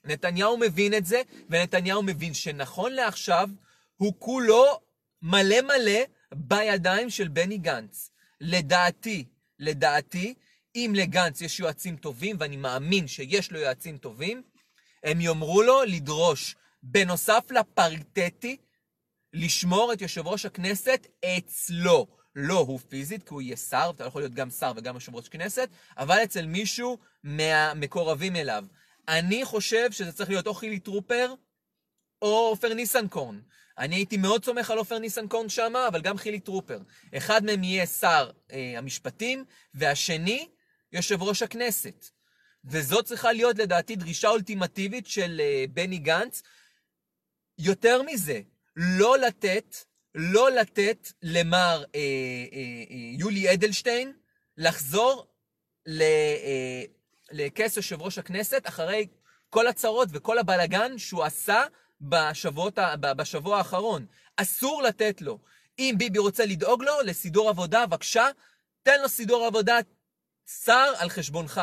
נתניהו 0.09 0.59
מבין 0.59 0.95
את 0.95 1.07
זה, 1.07 1.23
ונתניהו 1.51 2.03
מבין 2.03 2.35
שנכון 2.35 2.93
לעכשיו, 2.93 3.49
הוא 3.97 4.15
כולו 4.19 4.81
מלא 5.23 5.61
מלא 5.61 6.01
בידיים 6.35 7.11
של 7.11 7.29
בני 7.29 7.59
גנץ. 7.59 8.11
לדעתי, 8.41 9.25
לדעתי, 9.59 10.35
אם 10.75 10.93
לגנץ 10.97 11.41
יש 11.41 11.61
יועצים 11.61 11.97
טובים, 11.97 12.37
ואני 12.41 12.57
מאמין 12.57 13.09
שיש 13.09 13.53
לו 13.53 13.59
יועצים 13.59 13.99
טובים, 13.99 14.43
הם 15.05 15.21
יאמרו 15.21 15.63
לו 15.63 15.85
לדרוש, 15.85 16.57
בנוסף 16.83 17.45
לפריטטי, 17.51 18.57
לשמור 19.33 19.93
את 19.93 20.01
יושב 20.01 20.27
ראש 20.27 20.47
הכנסת 20.47 21.07
אצלו. 21.25 22.07
לא 22.35 22.59
הוא 22.59 22.81
פיזית, 22.89 23.23
כי 23.23 23.35
הוא 23.35 23.43
יהיה 23.43 23.57
שר, 23.57 23.91
אתה 23.95 24.05
לא 24.05 24.09
יכול 24.09 24.23
להיות 24.23 24.35
גם 24.35 24.51
שר 24.51 24.73
וגם 24.77 24.95
יושב 24.95 25.15
ראש 25.15 25.29
כנסת, 25.29 25.69
אבל 25.97 26.19
אצל 26.25 26.47
מישהו 26.47 26.99
מהמקורבים 27.25 28.37
אליו. 28.37 28.65
אני 29.09 29.45
חושב 29.45 29.93
שזה 29.93 30.13
צריך 30.13 30.31
להיות 30.31 30.47
או 30.47 30.55
חילי 30.55 30.79
טרופר, 30.79 31.35
או 32.23 32.29
עופר 32.29 32.75
ניסנקורן. 32.75 33.41
אני 33.79 33.97
הייתי 33.97 34.17
מאוד 34.17 34.45
סומך 34.45 34.71
על 34.71 34.79
עופר 34.79 34.99
ניסנקורן 34.99 35.49
שם, 35.49 35.73
אבל 35.89 36.01
גם 36.01 36.19
חילי 36.19 36.41
טרופר. 36.41 36.79
אחד 37.17 37.45
מהם 37.45 37.65
יהיה 37.65 37.87
שר 37.87 38.31
אה, 38.53 38.75
המשפטים, 38.77 39.45
והשני, 39.75 40.49
יושב 40.93 41.23
ראש 41.23 41.43
הכנסת. 41.43 42.05
וזאת 42.65 43.05
צריכה 43.05 43.33
להיות 43.33 43.59
לדעתי 43.59 43.97
דרישה 43.97 44.29
אולטימטיבית 44.29 45.07
של 45.07 45.41
uh, 45.41 45.71
בני 45.71 45.99
גנץ. 45.99 46.43
יותר 47.59 48.03
מזה, 48.03 48.41
לא 48.77 49.19
לתת, 49.19 49.77
לא 50.15 50.51
לתת 50.51 51.13
למר 51.23 51.85
uh, 51.85 51.87
uh, 51.87 51.93
uh, 51.93 52.95
יולי 53.19 53.53
אדלשטיין 53.53 54.13
לחזור 54.57 55.27
ל, 55.87 56.03
uh, 56.03 56.98
לכס 57.31 57.77
יושב 57.77 58.03
ראש 58.03 58.19
הכנסת 58.19 58.63
אחרי 58.69 59.07
כל 59.51 59.67
הצרות 59.67 60.09
וכל 60.13 60.39
הבלגן 60.39 60.99
שהוא 60.99 61.25
עשה 61.25 61.65
בשבועות, 62.01 62.79
בשבוע 63.01 63.59
האחרון. 63.59 64.07
אסור 64.37 64.83
לתת 64.83 65.23
לו. 65.23 65.39
אם 65.79 65.95
ביבי 65.99 66.19
רוצה 66.19 66.47
לדאוג 66.47 66.83
לו 66.83 66.93
לסידור 67.05 67.49
עבודה, 67.49 67.87
בבקשה, 67.87 68.27
תן 68.83 69.01
לו 69.01 69.09
סידור 69.09 69.47
עבודה, 69.47 69.79
שר 70.65 70.93
על 70.99 71.09
חשבונך. 71.09 71.61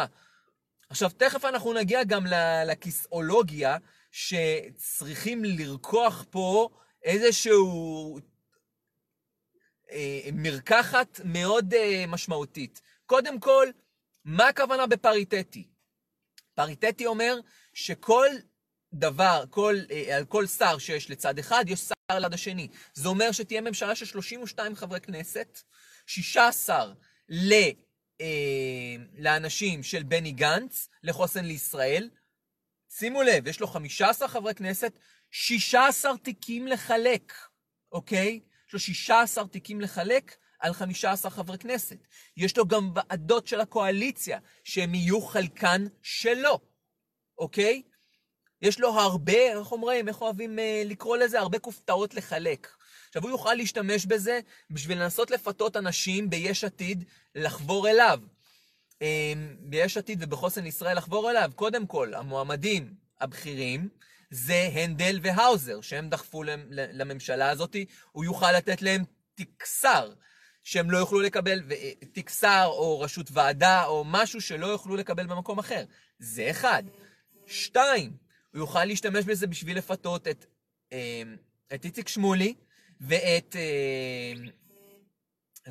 עכשיו, 0.90 1.10
תכף 1.18 1.46
אנחנו 1.46 1.74
נגיע 1.74 2.04
גם 2.04 2.26
לכיסאולוגיה, 2.68 3.78
שצריכים 4.12 5.46
לרקוח 5.46 6.26
פה 6.30 6.70
איזשהו 7.04 8.20
אה, 9.92 10.30
מרקחת 10.34 11.20
מאוד 11.24 11.74
אה, 11.74 12.06
משמעותית. 12.08 12.82
קודם 13.06 13.40
כל, 13.40 13.68
מה 14.26 14.48
הכוונה 14.48 14.88
בפריטטי? 14.88 15.68
פריטטי 16.54 17.06
אומר 17.06 17.40
שכל 17.74 18.28
דבר, 18.94 19.44
כל, 19.50 19.76
אה, 19.92 20.18
על 20.18 20.26
כל 20.26 20.48
שר 20.48 20.78
שיש 20.78 21.10
לצד 21.10 21.40
אחד, 21.40 21.66
יש 21.68 21.80
שר 21.80 22.20
לצד 22.20 22.34
השני. 22.34 22.68
זה 22.94 23.08
אומר 23.08 23.32
שתהיה 23.32 23.62
ממשלה 23.62 23.96
של 23.96 24.06
32 24.06 24.76
חברי 24.76 25.02
כנסת, 25.02 25.62
16 26.06 26.94
ל... 27.30 27.54
אה, 28.22 28.96
לאנשים 29.18 29.84
של 29.84 30.04
בני 30.04 30.32
גנץ, 30.32 30.90
לחוסן 31.04 31.46
לישראל. 31.46 32.10
שימו 32.90 33.24
לב, 33.24 33.48
יש 33.48 33.60
לו 33.60 33.68
15 33.68 34.28
חברי 34.28 34.56
כנסת, 34.56 35.00
16 35.32 36.18
תיקים 36.18 36.68
לחלק, 36.68 37.34
אוקיי? 37.92 38.40
יש 38.68 38.74
לו 38.74 38.80
16 38.80 39.48
תיקים 39.48 39.82
לחלק 39.82 40.36
על 40.60 40.74
15 40.74 41.32
חברי 41.32 41.58
כנסת. 41.58 42.08
יש 42.38 42.58
לו 42.58 42.68
גם 42.68 42.92
ועדות 42.96 43.48
של 43.48 43.62
הקואליציה, 43.62 44.40
שהם 44.64 44.96
יהיו 44.96 45.22
חלקן 45.22 45.86
שלו, 46.02 46.60
אוקיי? 47.38 47.82
יש 48.62 48.80
לו 48.80 49.00
הרבה, 49.00 49.60
איך 49.60 49.72
אומרים, 49.72 50.08
איך 50.08 50.22
אוהבים 50.22 50.60
אה, 50.60 50.84
לקרוא 50.86 51.18
לזה? 51.18 51.40
הרבה 51.40 51.60
כופתאות 51.60 52.14
לחלק. 52.14 52.68
עכשיו, 53.08 53.24
הוא 53.24 53.32
יוכל 53.32 53.54
להשתמש 53.54 54.06
בזה 54.06 54.40
בשביל 54.70 55.02
לנסות 55.02 55.32
לפתות 55.32 55.78
אנשים 55.78 56.30
ביש 56.30 56.64
עתיד 56.64 57.04
לחבור 57.36 57.90
אליו. 57.90 58.20
אמ, 59.02 59.56
ביש 59.60 59.98
עתיד 59.98 60.24
ובחוסן 60.24 60.66
ישראל 60.66 60.98
לחבור 60.98 61.32
אליו. 61.32 61.52
קודם 61.56 61.88
כל, 61.88 62.14
המועמדים 62.14 62.94
הבכירים 63.22 63.90
זה 64.30 64.70
הנדל 64.74 65.20
והאוזר, 65.22 65.82
שהם 65.82 66.10
דחפו 66.10 66.44
לממשלה 66.70 67.50
הזאת, 67.50 67.76
הוא 68.12 68.26
יוכל 68.26 68.52
לתת 68.52 68.82
להם 68.82 69.04
תיק 69.36 69.66
שר, 69.82 70.14
שהם 70.66 70.92
לא 70.92 70.98
יוכלו 70.98 71.22
לקבל, 71.22 71.62
אה, 71.72 71.92
תיק 72.14 72.30
שר 72.30 72.66
או 72.68 73.00
ראשות 73.00 73.30
ועדה 73.32 73.86
או 73.86 74.04
משהו 74.06 74.42
שלא 74.42 74.68
יוכלו 74.68 74.96
לקבל 74.96 75.28
במקום 75.28 75.60
אחר. 75.60 75.86
זה 76.20 76.50
אחד. 76.50 76.84
שתיים, 77.46 78.12
הוא 78.52 78.60
יוכל 78.60 78.86
להשתמש 78.86 79.26
בזה 79.26 79.48
בשביל 79.48 79.78
לפתות 79.78 80.28
את, 80.28 80.46
אמ, 80.92 81.36
את 81.74 81.86
איציק 81.86 82.08
שמולי, 82.08 82.54
ואת, 83.02 83.56
אה, 83.56 84.34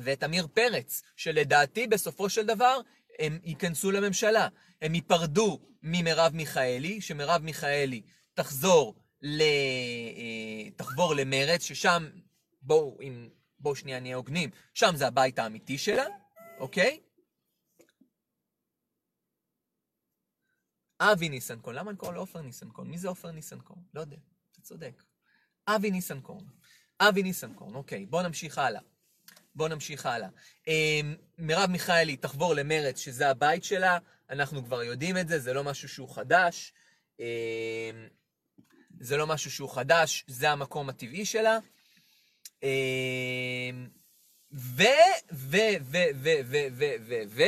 ואת 0.03 0.23
עמיר 0.23 0.47
פרץ, 0.53 1.01
שלדעתי 1.15 1.87
בסופו 1.87 2.29
של 2.29 2.45
דבר 2.45 2.79
הם 3.19 3.39
ייכנסו 3.43 3.91
לממשלה. 3.91 4.47
הם 4.81 4.95
ייפרדו 4.95 5.59
ממרב 5.83 6.33
מיכאלי, 6.33 7.01
שמרב 7.01 7.41
מיכאלי 7.41 8.01
תחזור, 8.33 8.95
ל... 9.21 9.41
אה, 9.41 10.69
תחבור 10.75 11.15
למרץ, 11.15 11.63
ששם, 11.63 12.09
בואו, 12.61 12.97
אם... 13.01 13.29
בואו 13.65 13.75
שנייה 13.75 13.99
נהיה 13.99 14.15
הוגנים, 14.15 14.49
שם 14.73 14.95
זה 14.95 15.07
הבית 15.07 15.39
האמיתי 15.39 15.77
שלה, 15.77 16.05
אוקיי? 16.59 16.99
אבי 20.99 21.29
ניסנקורן, 21.29 21.75
למה 21.75 21.91
אני 21.91 21.97
קורא 21.97 22.11
לו 22.13 22.19
עופר 22.19 22.41
ניסנקורן? 22.41 22.87
מי 22.87 22.97
זה 22.97 23.07
עופר 23.07 23.31
ניסנקורן? 23.31 23.81
לא 23.93 24.01
יודע, 24.01 24.17
אתה 24.51 24.61
צודק. 24.61 25.03
אבי 25.67 25.91
ניסנקורן. 25.91 26.45
אבי 26.99 27.23
ניסנקורן, 27.23 27.75
אוקיי, 27.75 28.05
בואו 28.05 28.23
נמשיך 28.23 28.57
הלאה. 28.57 28.81
בואו 29.55 29.69
נמשיך 29.69 30.05
הלאה. 30.05 30.29
אה, 30.67 31.01
מרב 31.37 31.69
מיכאלי 31.69 32.17
תחבור 32.17 32.53
למרץ, 32.53 32.99
שזה 32.99 33.29
הבית 33.29 33.63
שלה, 33.63 33.97
אנחנו 34.29 34.65
כבר 34.65 34.83
יודעים 34.83 35.17
את 35.17 35.27
זה, 35.27 35.39
זה 35.39 35.53
לא 35.53 35.63
משהו 35.63 35.89
שהוא 35.89 36.15
חדש. 36.15 36.73
אה, 37.19 38.07
זה 38.99 39.17
לא 39.17 39.27
משהו 39.27 39.51
שהוא 39.51 39.69
חדש, 39.69 40.25
זה 40.27 40.51
המקום 40.51 40.89
הטבעי 40.89 41.25
שלה. 41.25 41.59
אה, 42.65 43.69
ו, 44.53 44.83
ו, 45.33 45.57
ו, 45.81 45.97
ו, 46.15 46.29
ו, 46.45 46.57
ו, 46.71 46.85
ו, 46.99 47.15
ו, 47.27 47.43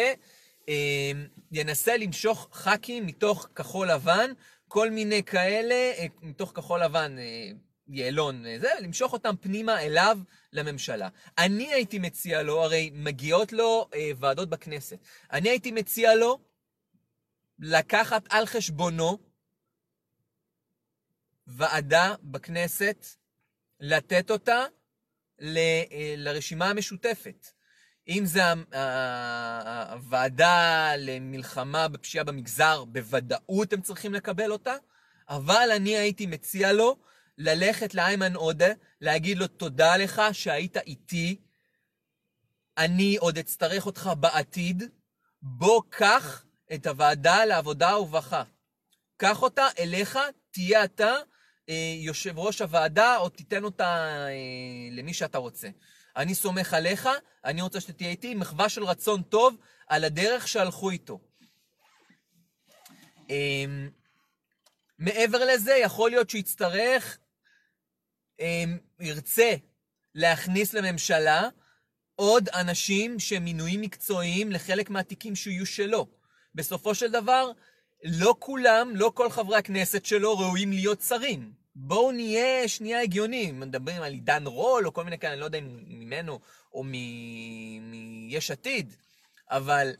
ינסה 1.52 1.98
למשוך 1.98 2.50
ח"כים 2.52 3.06
מתוך 3.06 3.48
כחול 3.56 3.92
לבן, 3.92 4.32
כל 4.68 4.92
מיני 4.92 5.24
כאלה, 5.24 5.92
מתוך 6.22 6.52
כחול 6.56 6.84
לבן, 6.84 7.16
יעלון, 7.90 8.46
אה, 8.46 8.60
זה, 8.60 8.68
למשוך 8.82 9.14
אותם 9.14 9.36
פנימה 9.42 9.82
אליו 9.82 10.18
לממשלה. 10.54 11.10
אני 11.38 11.74
הייתי 11.74 12.00
מציע 12.00 12.44
לו, 12.44 12.64
הרי 12.64 12.90
מגיעות 12.94 13.54
לו 13.54 13.90
אה, 13.94 14.12
ועדות 14.18 14.50
בכנסת, 14.50 14.98
אני 15.32 15.50
הייתי 15.50 15.72
מציע 15.72 16.16
לו 16.16 16.40
לקחת 17.60 18.24
על 18.30 18.46
חשבונו 18.46 19.18
ועדה 21.48 22.16
בכנסת, 22.24 23.06
לתת 23.80 24.32
אותה 24.32 24.66
ל, 25.40 25.58
אה, 25.92 26.14
לרשימה 26.18 26.70
המשותפת. 26.70 27.48
אם 28.10 28.24
זה 28.26 28.42
הוועדה 29.92 30.92
למלחמה 30.98 31.88
בפשיעה 31.88 32.24
במגזר, 32.24 32.84
בוודאות 32.86 33.74
הם 33.74 33.82
צריכים 33.82 34.14
לקבל 34.14 34.52
אותה, 34.52 34.76
אבל 35.30 35.70
אני 35.76 35.98
הייתי 35.98 36.26
מציע 36.26 36.74
לו 36.74 36.98
ללכת 37.38 37.94
לאיימן 37.94 38.36
עודה, 38.36 38.74
להגיד 39.02 39.38
לו 39.38 39.48
תודה 39.48 39.98
לך 39.98 40.22
שהיית 40.32 40.78
איתי, 40.78 41.42
אני 42.78 43.18
עוד 43.20 43.38
אצטרך 43.38 43.86
אותך 43.86 44.10
בעתיד, 44.20 44.84
בוא 45.42 45.82
קח 45.90 46.46
את 46.74 46.88
הוועדה 46.88 47.46
לעבודה 47.46 47.98
ורווחה. 47.98 48.44
קח 49.18 49.42
אותה 49.42 49.68
אליך, 49.80 50.20
תהיה 50.52 50.84
אתה 50.84 51.14
יושב 52.00 52.40
ראש 52.40 52.62
הוועדה, 52.62 53.18
או 53.18 53.30
תיתן 53.30 53.64
אותה 53.64 54.06
אה, 54.28 54.32
למי 54.92 55.14
שאתה 55.14 55.38
רוצה. 55.38 55.68
אני 56.16 56.36
סומך 56.36 56.74
עליך, 56.74 57.10
אני 57.46 57.62
רוצה 57.62 57.82
שתהיה 57.82 58.10
איתי, 58.10 58.36
מחווה 58.36 58.70
של 58.70 58.84
רצון 58.84 59.22
טוב 59.22 59.56
על 59.88 60.04
הדרך 60.04 60.48
שהלכו 60.48 60.90
איתו. 60.90 61.20
אה, 63.30 63.66
מעבר 65.00 65.46
לזה, 65.46 65.76
יכול 65.76 66.10
להיות 66.10 66.30
שהוא 66.30 66.40
יצטרך, 66.40 67.18
אה, 68.40 68.64
ירצה 69.00 69.56
להכניס 70.16 70.74
לממשלה 70.74 71.50
עוד 72.16 72.50
אנשים 72.50 73.20
שהם 73.20 73.44
מינויים 73.44 73.82
מקצועיים 73.82 74.52
לחלק 74.52 74.90
מהתיקים 74.90 75.36
שיהיו 75.36 75.66
שלו. 75.66 76.08
בסופו 76.56 76.96
של 76.96 77.12
דבר, 77.12 77.52
לא 78.04 78.36
כולם, 78.40 78.96
לא 78.96 79.12
כל 79.16 79.30
חברי 79.30 79.58
הכנסת 79.58 80.06
שלו 80.06 80.40
ראויים 80.40 80.72
להיות 80.72 81.02
שרים. 81.02 81.52
בואו 81.76 82.12
נהיה 82.12 82.68
שנייה 82.68 83.02
הגיונים, 83.02 83.60
מדברים 83.60 84.02
על 84.02 84.14
עידן 84.14 84.48
רול 84.48 84.86
או 84.86 84.94
כל 84.94 85.04
מיני 85.04 85.20
כאלה, 85.20 85.34
אני 85.34 85.40
לא 85.40 85.46
יודע 85.46 85.60
אם 85.60 85.84
ממנו 85.88 86.40
או 86.74 86.84
מיש 86.84 88.52
עתיד, 88.52 88.96
אבל 89.50 89.92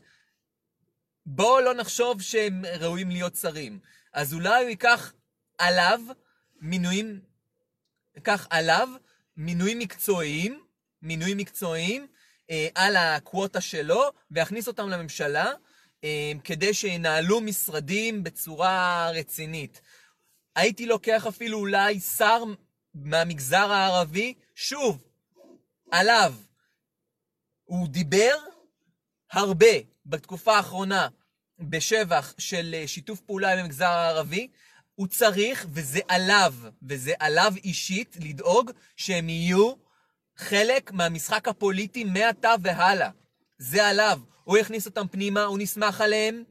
בואו 1.26 1.60
לא 1.60 1.74
נחשוב 1.74 2.22
שהם 2.22 2.64
ראויים 2.80 3.10
להיות 3.10 3.36
שרים. 3.36 3.78
אז 4.12 4.34
אולי 4.34 4.62
הוא 4.62 4.68
ייקח 4.68 5.12
עליו 5.58 6.00
מינויים, 6.60 7.20
ייקח 8.16 8.46
עליו 8.50 8.88
מינויים 9.36 9.78
מקצועיים, 9.78 10.64
מינויים 11.02 11.36
מקצועיים 11.36 12.06
אה, 12.50 12.68
על 12.74 12.96
הקווטה 12.96 13.60
שלו, 13.60 14.12
ויכניס 14.30 14.68
אותם 14.68 14.88
לממשלה, 14.88 15.52
כדי 16.44 16.74
שינהלו 16.74 17.40
משרדים 17.40 18.24
בצורה 18.24 19.10
רצינית. 19.10 19.80
הייתי 20.56 20.86
לוקח 20.86 21.26
אפילו 21.26 21.58
אולי 21.58 22.00
שר 22.00 22.42
מהמגזר 22.94 23.72
הערבי, 23.72 24.34
שוב, 24.54 25.04
עליו. 25.90 26.34
הוא 27.64 27.88
דיבר 27.88 28.34
הרבה 29.32 29.66
בתקופה 30.06 30.56
האחרונה 30.56 31.08
בשבח 31.58 32.34
של 32.38 32.74
אה, 32.74 32.88
שיתוף 32.88 33.20
פעולה 33.20 33.52
עם 33.52 33.58
המגזר 33.58 33.86
הערבי. 33.86 34.48
הוא 34.94 35.06
צריך, 35.06 35.66
וזה 35.70 36.00
עליו, 36.08 36.54
וזה 36.82 37.12
עליו 37.18 37.52
אישית, 37.64 38.16
לדאוג 38.20 38.70
שהם 38.96 39.28
יהיו 39.28 39.72
חלק 40.36 40.92
מהמשחק 40.92 41.48
הפוליטי 41.48 42.04
מעתה 42.04 42.54
והלאה. 42.62 43.10
זה 43.58 43.86
עליו. 43.86 44.20
הוא 44.44 44.58
יכניס 44.58 44.86
אותם 44.86 45.08
פנימה, 45.08 45.44
הוא 45.44 45.58
נסמך 45.58 46.00
עליהם. 46.00 46.44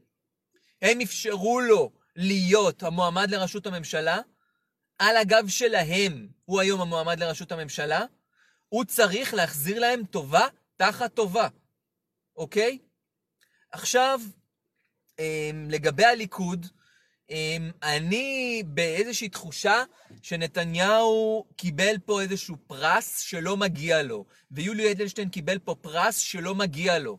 הם 0.82 1.00
אפשרו 1.00 1.60
לו 1.60 1.92
להיות 2.16 2.82
המועמד 2.82 3.30
לראשות 3.30 3.66
הממשלה, 3.66 4.20
על 4.98 5.16
הגב 5.16 5.48
שלהם 5.48 6.28
הוא 6.44 6.60
היום 6.60 6.80
המועמד 6.80 7.20
לראשות 7.20 7.52
הממשלה, 7.52 8.04
הוא 8.68 8.84
צריך 8.84 9.34
להחזיר 9.34 9.80
להם 9.80 10.04
טובה 10.04 10.46
תחת 10.76 11.14
טובה, 11.14 11.48
אוקיי? 12.36 12.78
עכשיו, 13.72 14.20
אמ, 15.18 15.68
לגבי 15.70 16.04
הליכוד, 16.04 16.66
אני 17.82 18.62
באיזושהי 18.66 19.28
תחושה 19.28 19.82
שנתניהו 20.22 21.46
קיבל 21.56 21.98
פה 22.04 22.22
איזשהו 22.22 22.56
פרס 22.66 23.18
שלא 23.18 23.56
מגיע 23.56 24.02
לו, 24.02 24.24
ויולי 24.50 24.92
אדלשטיין 24.92 25.28
קיבל 25.28 25.58
פה 25.58 25.74
פרס 25.74 26.18
שלא 26.18 26.54
מגיע 26.54 26.98
לו. 26.98 27.18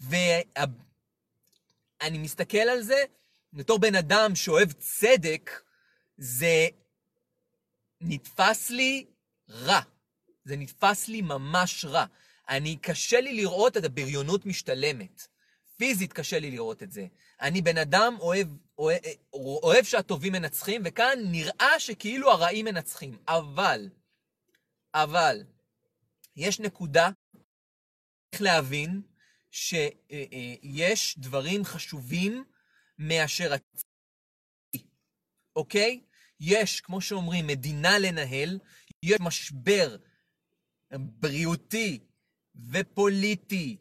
ואני 0.00 0.68
מסתכל 2.18 2.58
על 2.58 2.82
זה, 2.82 3.04
בתור 3.52 3.78
בן 3.78 3.94
אדם 3.94 4.34
שאוהב 4.34 4.72
צדק, 4.72 5.62
זה 6.18 6.68
נתפס 8.00 8.70
לי 8.70 9.06
רע. 9.50 9.80
זה 10.44 10.56
נתפס 10.56 11.08
לי 11.08 11.22
ממש 11.22 11.84
רע. 11.84 12.04
אני, 12.48 12.76
קשה 12.76 13.20
לי 13.20 13.32
לראות 13.32 13.76
את 13.76 13.84
הבריונות 13.84 14.46
משתלמת. 14.46 15.28
פיזית 15.76 16.12
קשה 16.12 16.38
לי 16.38 16.50
לראות 16.50 16.82
את 16.82 16.92
זה. 16.92 17.06
אני 17.40 17.62
בן 17.62 17.78
אדם 17.78 18.16
אוהב, 18.20 18.48
אוהב, 18.78 19.00
אוהב 19.32 19.84
שהטובים 19.84 20.32
מנצחים, 20.32 20.82
וכאן 20.84 21.18
נראה 21.30 21.80
שכאילו 21.80 22.30
הרעים 22.30 22.64
מנצחים. 22.64 23.18
אבל, 23.28 23.88
אבל, 24.94 25.44
יש 26.36 26.60
נקודה, 26.60 27.10
צריך 28.30 28.42
להבין 28.42 29.02
שיש 29.50 31.18
דברים 31.18 31.64
חשובים 31.64 32.44
מאשר 32.98 33.52
הצי, 33.52 33.84
אוקיי? 35.56 36.00
יש, 36.40 36.80
כמו 36.80 37.00
שאומרים, 37.00 37.46
מדינה 37.46 37.98
לנהל, 37.98 38.58
יש 39.02 39.20
משבר 39.20 39.96
בריאותי 40.92 41.98
ופוליטי 42.70 43.76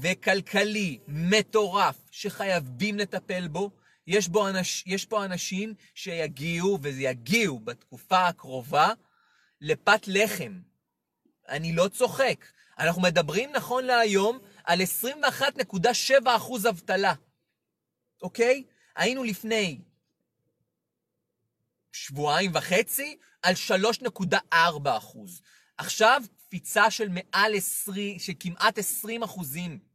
וכלכלי 0.00 0.98
מטורף 1.08 1.96
שחייבים 2.10 2.98
לטפל 2.98 3.48
בו. 3.48 3.70
יש, 4.06 4.28
בו 4.28 4.48
אנש, 4.48 4.84
יש 4.86 5.06
פה 5.06 5.24
אנשים 5.24 5.74
שיגיעו, 5.94 6.78
ויגיעו 6.82 7.58
בתקופה 7.58 8.26
הקרובה, 8.26 8.92
לפת 9.60 10.00
לחם. 10.06 10.60
אני 11.48 11.72
לא 11.72 11.88
צוחק. 11.88 12.44
אנחנו 12.78 13.02
מדברים 13.02 13.52
נכון 13.52 13.84
להיום 13.84 14.38
על 14.64 14.80
21.7 14.80 16.12
אחוז 16.26 16.66
אבטלה. 16.66 17.14
אוקיי? 18.22 18.64
היינו 18.96 19.24
לפני 19.24 19.80
שבועיים 21.92 22.50
וחצי 22.54 23.18
על 23.42 23.54
3.4 23.54 24.54
אחוז. 24.84 25.42
עכשיו 25.76 26.22
קפיצה 26.36 26.90
של 26.90 27.08
מעל 27.08 27.54
20, 27.54 28.18
של 28.18 28.32
כמעט 28.40 28.78
20 28.78 29.22
אחוזים. 29.22 29.89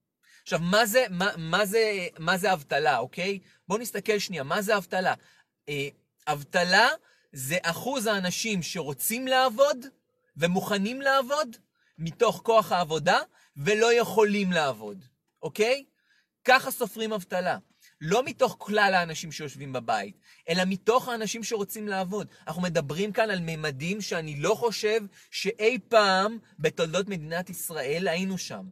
עכשיו, 0.45 0.59
מה 0.59 0.85
זה, 0.85 1.05
מה, 1.09 1.29
מה 1.37 1.65
זה, 1.65 2.07
מה 2.19 2.37
זה 2.37 2.53
אבטלה, 2.53 2.97
אוקיי? 2.97 3.39
בואו 3.67 3.79
נסתכל 3.79 4.19
שנייה, 4.19 4.43
מה 4.43 4.61
זה 4.61 4.77
אבטלה? 4.77 5.13
אה, 5.69 5.87
אבטלה 6.27 6.87
זה 7.33 7.57
אחוז 7.63 8.05
האנשים 8.05 8.63
שרוצים 8.63 9.27
לעבוד 9.27 9.85
ומוכנים 10.37 11.01
לעבוד 11.01 11.55
מתוך 11.97 12.41
כוח 12.43 12.71
העבודה 12.71 13.19
ולא 13.57 13.93
יכולים 13.93 14.51
לעבוד, 14.51 15.05
אוקיי? 15.41 15.85
ככה 16.43 16.71
סופרים 16.71 17.13
אבטלה. 17.13 17.57
לא 18.01 18.23
מתוך 18.23 18.55
כלל 18.59 18.93
האנשים 18.93 19.31
שיושבים 19.31 19.73
בבית, 19.73 20.17
אלא 20.49 20.63
מתוך 20.67 21.09
האנשים 21.09 21.43
שרוצים 21.43 21.87
לעבוד. 21.87 22.27
אנחנו 22.47 22.61
מדברים 22.61 23.11
כאן 23.11 23.29
על 23.29 23.39
ממדים 23.41 24.01
שאני 24.01 24.35
לא 24.39 24.55
חושב 24.55 25.01
שאי 25.31 25.79
פעם 25.87 26.37
בתולדות 26.59 27.07
מדינת 27.07 27.49
ישראל 27.49 28.07
היינו 28.07 28.37
שם. 28.37 28.65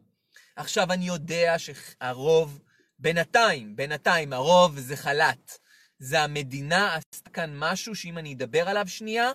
עכשיו, 0.56 0.92
אני 0.92 1.06
יודע 1.06 1.54
שהרוב, 1.58 2.60
בינתיים, 2.98 3.76
בינתיים, 3.76 4.32
הרוב 4.32 4.78
זה 4.78 4.96
חל"ת. 4.96 5.58
זה 5.98 6.20
המדינה 6.20 6.94
עשתה 6.94 7.30
כאן 7.30 7.50
משהו 7.54 7.94
שאם 7.94 8.18
אני 8.18 8.34
אדבר 8.34 8.68
עליו 8.68 8.88
שנייה, 8.88 9.30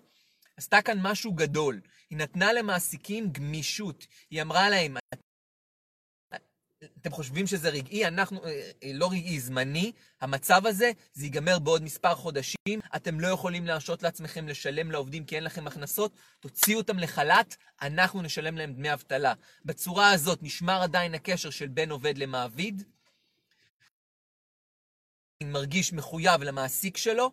עשתה 0.58 0.82
כאן 0.82 0.98
משהו 1.02 1.34
גדול. 1.34 1.82
היא 2.10 2.18
נתנה 2.18 2.54
למעסיקים 2.54 3.32
גמישות. 3.32 4.08
היא 4.30 4.42
אמרה 4.42 4.70
להם, 4.70 4.98
אתם 7.02 7.12
חושבים 7.12 7.48
שזה 7.48 7.70
רגעי, 7.70 8.08
אנחנו, 8.08 8.46
אה, 8.46 8.72
אה, 8.84 8.92
לא 8.94 9.08
רגעי, 9.12 9.40
זמני, 9.40 9.92
המצב 10.22 10.66
הזה, 10.66 10.92
זה 11.14 11.26
ייגמר 11.26 11.60
בעוד 11.60 11.84
מספר 11.84 12.16
חודשים, 12.16 12.80
אתם 12.96 13.20
לא 13.20 13.28
יכולים 13.28 13.66
להרשות 13.66 14.04
לעצמכם 14.04 14.48
לשלם 14.48 14.92
לעובדים 14.92 15.26
כי 15.26 15.36
אין 15.36 15.44
לכם 15.44 15.68
הכנסות, 15.68 16.16
תוציאו 16.40 16.78
אותם 16.78 17.00
לחל"ת, 17.00 17.56
אנחנו 17.82 18.22
נשלם 18.22 18.58
להם 18.58 18.74
דמי 18.74 18.94
אבטלה. 18.94 19.34
בצורה 19.66 20.12
הזאת 20.12 20.44
נשמר 20.44 20.82
עדיין 20.82 21.14
הקשר 21.14 21.50
של 21.50 21.68
בין 21.68 21.92
עובד 21.92 22.18
למעביד, 22.18 22.84
מרגיש 25.44 25.94
מחויב 25.94 26.44
למעסיק 26.44 26.98
שלו, 26.98 27.32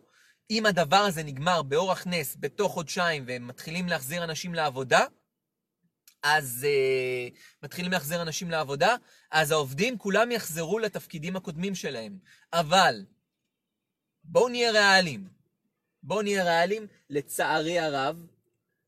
אם 0.50 0.66
הדבר 0.66 0.96
הזה 0.96 1.22
נגמר 1.22 1.62
באורח 1.62 2.06
נס 2.06 2.36
בתוך 2.40 2.72
חודשיים 2.72 3.24
והם 3.26 3.46
מתחילים 3.46 3.88
להחזיר 3.88 4.24
אנשים 4.24 4.54
לעבודה, 4.54 5.04
אז 6.22 6.66
uh, 6.68 7.34
מתחילים 7.62 7.92
להחזיר 7.92 8.22
אנשים 8.22 8.50
לעבודה, 8.50 8.96
אז 9.30 9.50
העובדים 9.50 9.98
כולם 9.98 10.30
יחזרו 10.32 10.78
לתפקידים 10.78 11.36
הקודמים 11.36 11.74
שלהם. 11.74 12.18
אבל 12.52 13.04
בואו 14.24 14.48
נהיה 14.48 14.70
ריאליים. 14.70 15.28
בואו 16.02 16.22
נהיה 16.22 16.44
ריאליים, 16.44 16.86
לצערי 17.10 17.78
הרב, 17.78 18.26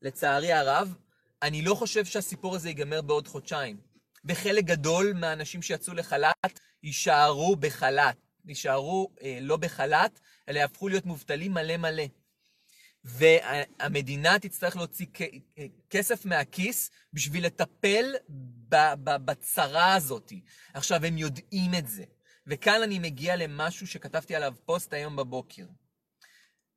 לצערי 0.01 0.53
הרב, 0.53 0.95
אני 1.41 1.61
לא 1.61 1.75
חושב 1.75 2.05
שהסיפור 2.05 2.55
הזה 2.55 2.69
ייגמר 2.69 3.01
בעוד 3.01 3.27
חודשיים. 3.27 3.77
וחלק 4.25 4.63
גדול 4.63 5.13
מהאנשים 5.15 5.61
שיצאו 5.61 5.93
לחל"ת 5.93 6.59
יישארו 6.83 7.55
בחל"ת. 7.55 8.17
יישארו 8.45 9.11
אה, 9.21 9.37
לא 9.41 9.57
בחל"ת, 9.57 10.19
אלא 10.49 10.59
יהפכו 10.59 10.89
להיות 10.89 11.05
מובטלים 11.05 11.53
מלא 11.53 11.77
מלא. 11.77 12.03
והמדינה 13.03 14.39
תצטרך 14.39 14.75
להוציא 14.75 15.05
כסף 15.89 16.25
מהכיס 16.25 16.91
בשביל 17.13 17.45
לטפל 17.45 18.05
בצרה 19.25 19.93
הזאת. 19.95 20.33
עכשיו, 20.73 21.05
הם 21.05 21.17
יודעים 21.17 21.73
את 21.77 21.87
זה. 21.87 22.03
וכאן 22.47 22.81
אני 22.83 22.99
מגיע 22.99 23.35
למשהו 23.35 23.87
שכתבתי 23.87 24.35
עליו 24.35 24.53
פוסט 24.65 24.93
היום 24.93 25.15
בבוקר. 25.15 25.65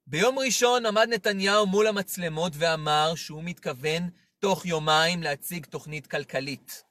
ביום 0.07 0.39
ראשון 0.39 0.87
עמד 0.87 1.09
נתניהו 1.11 1.67
מול 1.67 1.87
המצלמות 1.87 2.53
ואמר 2.57 3.15
שהוא 3.15 3.45
מתכוון 3.45 4.11
תוך 4.39 4.67
יומיים 4.67 5.23
להציג 5.23 5.67
תוכנית 5.67 6.07
כלכלית. 6.07 6.85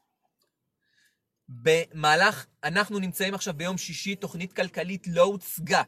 במהלך, 1.50 2.46
אנחנו 2.64 3.00
נמצאים 3.00 3.34
עכשיו 3.34 3.54
ביום 3.54 3.78
שישי, 3.78 4.16
תוכנית 4.16 4.54
כלכלית 4.54 5.08
לא 5.08 5.24
הוצגה. 5.24 5.84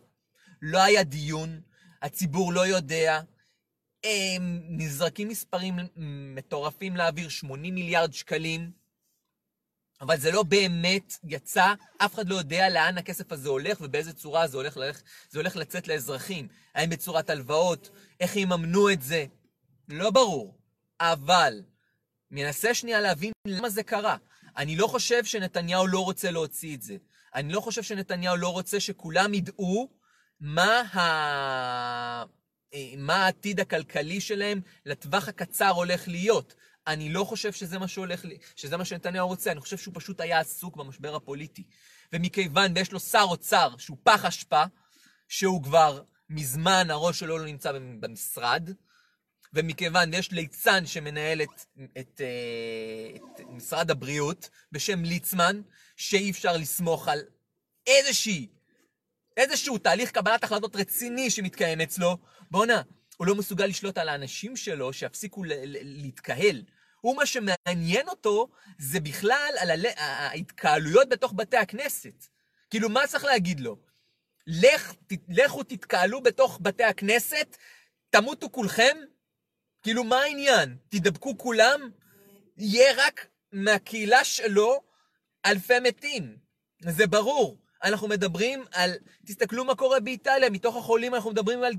לא 0.62 0.84
היה 0.84 1.04
דיון, 1.04 1.62
הציבור 2.02 2.54
לא 2.54 2.68
יודע, 2.68 3.22
הם 4.04 4.62
נזרקים 4.70 5.28
מספרים 5.28 5.76
מטורפים 6.36 6.98
לאוויר, 6.98 7.30
80 7.30 7.76
מיליארד 7.76 8.14
שקלים, 8.14 8.72
אבל 10.02 10.18
זה 10.18 10.32
לא 10.32 10.44
באמת 10.44 11.18
יצא, 11.24 11.74
אף 11.98 12.14
אחד 12.14 12.30
לא 12.30 12.36
יודע 12.36 12.70
לאן 12.70 12.98
הכסף 12.98 13.32
הזה 13.32 13.50
הולך 13.50 13.78
ובאיזה 13.82 14.14
צורה 14.14 14.48
זה 14.48 14.58
הולך, 14.58 14.78
ללך, 14.78 15.02
זה 15.30 15.40
הולך 15.40 15.56
לצאת 15.56 15.88
לאזרחים. 15.88 16.48
האם 16.76 16.90
בצורת 16.90 17.30
הלוואות, 17.30 17.90
איך 18.20 18.36
יממנו 18.36 18.90
את 18.90 19.02
זה, 19.02 19.26
לא 19.90 20.10
ברור. 20.12 20.58
אבל, 21.00 21.62
מנסה 22.32 22.74
שנייה 22.74 23.02
להבין 23.02 23.32
למה 23.48 23.70
זה 23.70 23.84
קרה. 23.84 24.18
אני 24.58 24.76
לא 24.76 24.88
חושב 24.88 25.26
שנתניהו 25.26 25.88
לא 25.88 26.00
רוצה 26.00 26.32
להוציא 26.32 26.76
את 26.76 26.82
זה. 26.82 26.98
אני 27.36 27.54
לא 27.54 27.62
חושב 27.62 27.84
שנתניהו 27.84 28.36
לא 28.36 28.50
רוצה 28.50 28.80
שכולם 28.80 29.34
ידעו 29.34 29.90
מה, 30.40 30.82
ה... 30.82 32.24
אה, 32.74 32.94
מה 32.98 33.16
העתיד 33.16 33.60
הכלכלי 33.60 34.22
שלהם 34.22 34.62
לטווח 34.86 35.28
הקצר 35.28 35.70
הולך 35.70 36.08
להיות. 36.08 36.56
אני 36.88 37.10
לא 37.10 37.24
חושב 37.24 37.54
שזה 37.54 37.80
מה 37.80 37.88
שהולך, 37.88 38.26
שזה 38.56 38.78
מה 38.78 38.86
שנתניהו 38.86 39.28
רוצה, 39.28 39.52
אני 39.52 39.60
חושב 39.60 39.78
שהוא 39.78 39.94
פשוט 39.98 40.22
היה 40.22 40.40
עסוק 40.40 40.76
במשבר 40.76 41.16
הפוליטי. 41.16 41.64
ומכיוון 42.14 42.72
ויש 42.76 42.92
לו 42.92 43.00
שר 43.00 43.26
אוצר 43.30 43.78
שהוא 43.78 43.98
פח 44.04 44.26
אשפה, 44.26 44.64
שהוא 45.28 45.64
כבר 45.64 46.02
מזמן 46.30 46.88
הראש 46.90 47.20
שלו 47.20 47.38
לא 47.38 47.46
נמצא 47.46 47.72
במשרד, 48.00 48.70
ומכיוון 49.54 50.14
ויש 50.14 50.32
ליצן 50.32 50.86
שמנהל 50.86 51.42
את, 51.42 51.66
את, 52.00 52.22
אה, 52.22 53.16
את 53.16 53.42
משרד 53.50 53.92
הבריאות 53.92 54.50
בשם 54.72 55.04
ליצמן, 55.04 55.62
שאי 55.96 56.32
אפשר 56.32 56.58
לסמוך 56.58 57.08
על 57.08 57.20
איזושהי, 57.88 58.48
איזשהו 59.38 59.78
תהליך 59.78 60.12
קבלת 60.12 60.44
החלטות 60.44 60.76
רציני 60.76 61.30
שמתקיים 61.30 61.82
אצלו, 61.82 62.18
בואנה, 62.54 62.82
הוא 63.18 63.28
לא 63.28 63.36
מסוגל 63.36 63.66
לשלוט 63.66 63.98
על 63.98 64.10
האנשים 64.10 64.56
שלו 64.56 64.94
שיפסיקו 64.94 65.44
להתקהל. 65.82 66.62
הוא 67.02 67.16
מה 67.16 67.26
שמעניין 67.26 68.10
אותו 68.10 68.48
זה 68.78 69.00
בכלל 69.00 69.54
על 69.60 69.86
ההתקהלויות 69.98 71.10
בתוך 71.10 71.34
בתי 71.36 71.58
הכנסת. 71.58 72.26
כאילו, 72.70 72.90
מה 72.90 73.08
צריך 73.08 73.24
להגיד 73.24 73.60
לו? 73.60 73.78
לך, 74.48 74.94
ת, 74.94 75.14
לכו 75.30 75.64
תתקהלו 75.64 76.22
בתוך 76.22 76.60
בתי 76.62 76.84
הכנסת, 76.84 77.58
תמותו 78.10 78.52
כולכם? 78.52 78.98
כאילו, 79.84 80.04
מה 80.04 80.22
העניין? 80.22 80.78
תדבקו 80.90 81.38
כולם? 81.38 81.90
יהיה 82.58 82.94
רק 82.98 83.28
מהקהילה 83.52 84.24
שלו 84.24 84.82
אלפי 85.46 85.80
מתים. 85.80 86.38
זה 86.80 87.08
ברור. 87.08 87.58
אנחנו 87.84 88.08
מדברים 88.08 88.66
על, 88.72 88.92
תסתכלו 89.26 89.66
מה 89.66 89.76
קורה 89.76 90.00
באיטליה, 90.00 90.50
מתוך 90.50 90.76
החולים 90.76 91.16
אנחנו 91.16 91.32
מדברים 91.32 91.64
על 91.64 91.74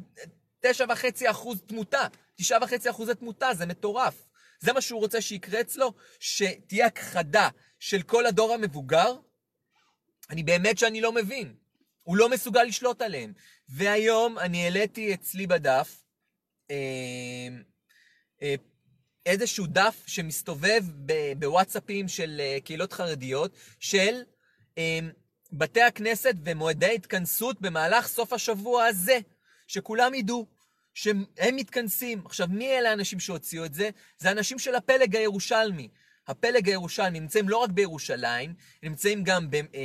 תשע 0.66 0.84
וחצי 0.88 1.30
אחוז 1.30 1.62
תמותה. 1.66 2.06
תשעה 2.34 2.58
וחצי 2.62 2.90
אחוזי 2.90 3.14
תמותה, 3.14 3.54
זה 3.54 3.66
מטורף. 3.66 4.14
זה 4.60 4.72
מה 4.72 4.80
שהוא 4.80 5.00
רוצה 5.00 5.20
שיקרה 5.20 5.60
אצלו? 5.60 5.92
שתהיה 6.20 6.86
הכחדה 6.86 7.48
של 7.78 8.02
כל 8.02 8.26
הדור 8.26 8.54
המבוגר? 8.54 9.16
אני 10.30 10.42
באמת 10.42 10.78
שאני 10.78 11.00
לא 11.00 11.12
מבין. 11.12 11.54
הוא 12.02 12.16
לא 12.16 12.28
מסוגל 12.28 12.62
לשלוט 12.62 13.02
עליהם. 13.02 13.32
והיום 13.68 14.38
אני 14.38 14.64
העליתי 14.64 15.14
אצלי 15.14 15.46
בדף 15.46 16.04
אה, 16.70 16.76
אה, 18.42 18.54
איזשהו 19.26 19.66
דף 19.66 20.02
שמסתובב 20.06 20.84
בוואטסאפים 21.38 22.08
של 22.08 22.40
אה, 22.40 22.58
קהילות 22.64 22.92
חרדיות, 22.92 23.56
של 23.80 24.22
אה, 24.78 24.98
בתי 25.52 25.82
הכנסת 25.82 26.34
ומועדי 26.44 26.94
התכנסות 26.94 27.60
במהלך 27.60 28.06
סוף 28.06 28.32
השבוע 28.32 28.84
הזה, 28.84 29.18
שכולם 29.66 30.14
ידעו. 30.14 30.53
שהם 30.94 31.24
מתכנסים. 31.52 32.22
עכשיו, 32.24 32.46
מי 32.50 32.78
אלה 32.78 32.90
האנשים 32.90 33.20
שהוציאו 33.20 33.64
את 33.64 33.74
זה? 33.74 33.90
זה 34.18 34.30
אנשים 34.30 34.58
של 34.58 34.74
הפלג 34.74 35.16
הירושלמי. 35.16 35.88
הפלג 36.28 36.68
הירושלמי 36.68 37.20
נמצאים 37.20 37.48
לא 37.48 37.56
רק 37.56 37.70
בירושלים, 37.70 38.50
הם 38.82 38.88
נמצאים 38.88 39.24
גם 39.24 39.48
אה, 39.54 39.80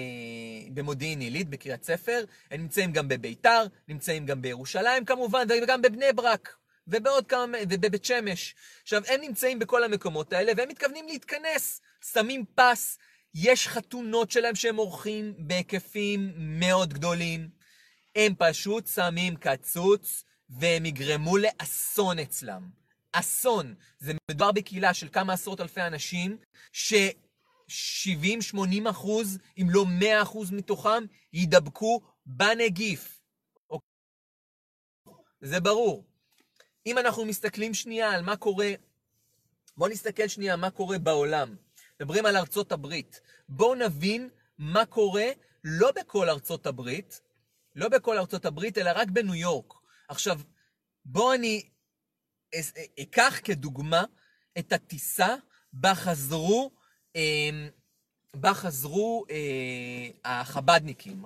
במודיעין 0.74 1.20
עילית, 1.20 1.50
בקריית 1.50 1.84
ספר, 1.84 2.24
הם 2.52 2.62
נמצאים 2.62 2.92
גם 2.92 3.08
בביתר, 3.08 3.66
נמצאים 3.88 4.26
גם 4.26 4.42
בירושלים 4.42 5.06
כמובן, 5.06 5.48
וגם 5.64 5.82
בבני 5.82 6.14
ברק, 6.14 6.56
ובעוד 6.88 7.28
כמה, 7.28 7.58
ובבית 7.70 8.06
שמש. 8.06 8.56
עכשיו, 8.84 9.02
הם 9.08 9.22
נמצאים 9.22 9.60
בכל 9.60 9.84
המקומות 9.84 10.34
האלה, 10.34 10.52
והם 10.58 10.70
מתכוונים 10.70 11.08
להתכנס. 11.08 11.82
שמים 12.14 12.46
פס, 12.56 12.98
יש 13.36 13.68
חתונות 13.68 14.32
שלהם 14.32 14.56
שהם 14.56 14.76
עורכים 14.76 15.34
בהיקפים 15.38 16.32
מאוד 16.38 16.94
גדולים. 16.94 17.50
הם 18.16 18.34
פשוט 18.38 18.88
שמים 18.88 19.36
קצוץ 19.36 20.24
והם 20.50 20.86
יגרמו 20.86 21.38
לאסון 21.38 22.20
אצלם. 22.20 22.70
אסון. 23.12 23.76
זה 24.00 24.14
מדובר 24.32 24.52
בקהילה 24.52 24.94
של 24.94 25.10
כמה 25.10 25.34
עשרות 25.34 25.62
אלפי 25.62 25.82
אנשים, 25.82 26.38
ש-70-80 26.72 28.90
אחוז, 28.90 29.38
אם 29.58 29.68
לא 29.70 29.86
100 29.86 30.22
אחוז 30.22 30.52
מתוכם, 30.52 31.04
יידבקו 31.34 32.02
בנגיף. 32.26 33.20
זה 35.42 35.60
ברור. 35.60 36.06
אם 36.86 36.98
אנחנו 36.98 37.26
מסתכלים 37.26 37.74
שנייה 37.74 38.12
על 38.12 38.22
מה 38.22 38.38
קורה, 38.38 38.72
בואו 39.78 39.90
נסתכל 39.90 40.28
שנייה 40.28 40.56
מה 40.56 40.72
קורה 40.72 41.00
בעולם. 41.00 41.56
מדברים 42.00 42.26
על 42.26 42.38
ארצות 42.38 42.72
הברית. 42.72 43.22
בואו 43.50 43.76
נבין 43.76 44.30
מה 44.58 44.86
קורה 44.86 45.26
לא 45.64 45.92
בכל 45.92 46.30
ארצות 46.30 46.66
הברית, 46.66 47.22
לא 47.76 47.90
בכל 47.90 48.18
ארצות 48.18 48.46
הברית, 48.46 48.78
אלא 48.78 48.92
רק 48.96 49.10
בניו 49.10 49.36
יורק. 49.36 49.79
עכשיו, 50.10 50.40
בואו 51.06 51.34
אני 51.34 51.70
אקח 53.00 53.40
כדוגמה 53.44 54.04
את 54.60 54.74
הטיסה 54.74 55.36
בה 55.74 55.96
חזרו, 55.96 56.72
אמ, 57.16 57.70
בה 58.36 58.54
חזרו 58.54 59.26
אה, 59.30 60.32
החבדניקים. 60.42 61.24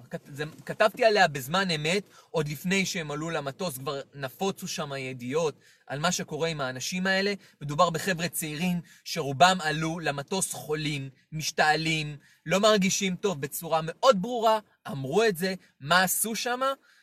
כתבתי 0.65 1.06
עליה 1.06 1.28
בזמן 1.28 1.72
אמת, 1.72 2.04
עוד 2.30 2.48
לפני 2.48 2.86
שהם 2.86 3.12
עלו 3.12 3.30
למטוס, 3.30 3.78
כבר 3.78 4.02
נפוצו 4.13 4.67
שם 4.67 4.91
ידיעות 4.98 5.56
על 5.88 6.00
מה 6.00 6.12
שקורה 6.12 6.48
עם 6.48 6.62
האנשים 6.62 7.08
האלה. 7.08 7.34
מדובר 7.62 7.89
בחבר'ה 7.89 8.28
צעירים 8.28 8.82
שרובם 9.04 9.58
עלו 9.62 10.00
למטוס 10.00 10.54
חולים, 10.54 11.10
משתעלים, 11.32 12.17
לא 12.46 12.60
מרגישים 12.60 13.15
טוב 13.15 13.41
בצורה 13.41 13.80
מאוד 13.84 14.22
ברורה, 14.22 14.60
אמרו 14.88 15.24
את 15.24 15.38
זה, 15.38 15.54
מה 15.80 16.04
עשו 16.04 16.36
שם? 16.36 16.60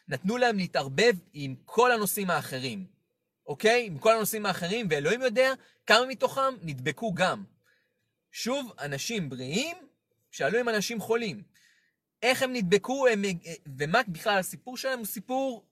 נתנו 0.08 0.36
להם 0.36 0.56
להתערבב 0.56 1.12
עם 1.32 1.54
כל 1.64 1.92
הנושאים 1.92 2.30
האחרים, 2.30 2.86
אוקיי? 3.46 3.86
עם 3.86 3.98
כל 3.98 4.16
הנושאים 4.16 4.46
האחרים, 4.46 4.86
ואלוהים 4.90 5.22
יודע 5.22 5.52
כמה 5.86 6.06
מתוכם 6.06 6.54
נדבקו 6.62 7.14
גם. 7.14 7.44
שוב, 8.32 8.72
אנשים 8.80 9.28
בריאים 9.28 9.76
שאלו 10.30 10.58
עם 10.58 10.68
אנשים 10.68 11.00
חולים. 11.00 11.42
איך 12.22 12.42
הם 12.42 12.52
נדבקו, 12.52 13.06
הם, 13.06 13.22
ומה 13.78 14.00
בכלל 14.08 14.38
הסיפור 14.38 14.76
שלהם 14.76 14.98
הוא 14.98 15.06
סיפור 15.06 15.64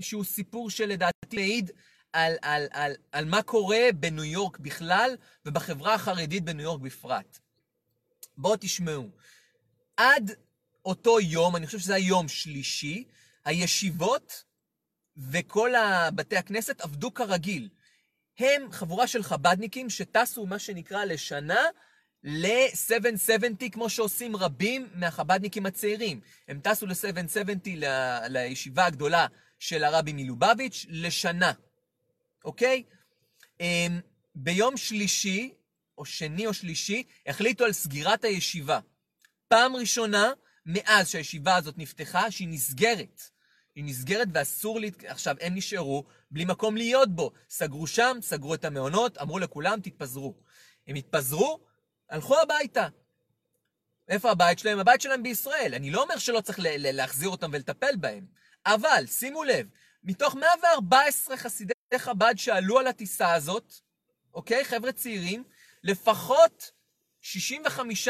שהוא 0.00 0.24
סיפור 0.24 0.70
שלדעתי 0.70 1.36
מעיד 1.36 1.70
על, 2.12 2.34
על, 2.42 2.66
על, 2.70 2.92
על 3.12 3.24
מה 3.24 3.42
קורה 3.42 3.78
בניו 3.94 4.24
יורק 4.24 4.58
בכלל 4.58 5.16
ובחברה 5.46 5.94
החרדית 5.94 6.44
בניו 6.44 6.64
יורק 6.64 6.80
בפרט. 6.80 7.38
בואו 8.36 8.56
תשמעו. 8.60 9.08
עד 9.96 10.30
אותו 10.84 11.20
יום, 11.20 11.56
אני 11.56 11.66
חושב 11.66 11.78
שזה 11.78 11.94
היום 11.94 12.28
שלישי, 12.28 13.04
הישיבות 13.44 14.44
וכל 15.16 15.72
בתי 16.14 16.36
הכנסת 16.36 16.80
עבדו 16.80 17.14
כרגיל. 17.14 17.68
הם 18.38 18.72
חבורה 18.72 19.06
של 19.06 19.22
חבדניקים 19.22 19.90
שטסו 19.90 20.46
מה 20.46 20.58
שנקרא 20.58 21.04
לשנה 21.04 21.60
ל-770, 22.24 23.70
כמו 23.72 23.90
שעושים 23.90 24.36
רבים 24.36 24.88
מהחבדניקים 24.94 25.66
הצעירים. 25.66 26.20
הם 26.48 26.60
טסו 26.60 26.86
ל-770, 26.86 27.70
ל- 27.76 28.26
לישיבה 28.28 28.86
הגדולה 28.86 29.26
של 29.58 29.84
הרבי 29.84 30.12
מלובביץ', 30.12 30.86
לשנה, 30.88 31.52
אוקיי? 32.44 32.82
אמ, 33.60 34.00
ביום 34.34 34.76
שלישי, 34.76 35.54
או 35.98 36.04
שני 36.04 36.46
או 36.46 36.54
שלישי, 36.54 37.02
החליטו 37.26 37.64
על 37.64 37.72
סגירת 37.72 38.24
הישיבה. 38.24 38.80
פעם 39.48 39.76
ראשונה 39.76 40.32
מאז 40.66 41.08
שהישיבה 41.08 41.56
הזאת 41.56 41.78
נפתחה, 41.78 42.30
שהיא 42.30 42.48
נסגרת. 42.48 43.22
היא 43.74 43.84
נסגרת 43.84 44.28
ואסור 44.34 44.80
לי... 44.80 44.90
עכשיו, 45.06 45.36
הם 45.40 45.54
נשארו 45.54 46.04
בלי 46.30 46.44
מקום 46.44 46.76
להיות 46.76 47.14
בו. 47.14 47.32
סגרו 47.50 47.86
שם, 47.86 48.18
סגרו 48.20 48.54
את 48.54 48.64
המעונות, 48.64 49.18
אמרו 49.18 49.38
לכולם, 49.38 49.80
תתפזרו. 49.80 50.34
הם 50.86 50.96
התפזרו, 50.96 51.60
הלכו 52.10 52.40
הביתה. 52.40 52.88
איפה 54.08 54.30
הבית 54.30 54.58
שלהם? 54.58 54.78
הבית 54.78 55.00
שלהם 55.00 55.22
בישראל. 55.22 55.74
אני 55.74 55.90
לא 55.90 56.02
אומר 56.02 56.18
שלא 56.18 56.40
צריך 56.40 56.58
להחזיר 56.62 57.28
אותם 57.28 57.50
ולטפל 57.52 57.96
בהם, 57.96 58.26
אבל 58.66 59.04
שימו 59.06 59.44
לב, 59.44 59.66
מתוך 60.04 60.34
114 60.34 61.36
חסידי 61.36 61.72
חב"ד 61.98 62.34
שעלו 62.36 62.78
על 62.78 62.86
הטיסה 62.86 63.34
הזאת, 63.34 63.74
אוקיי? 64.34 64.64
חבר'ה 64.64 64.92
צעירים, 64.92 65.44
לפחות 65.82 66.70
65 67.20 68.08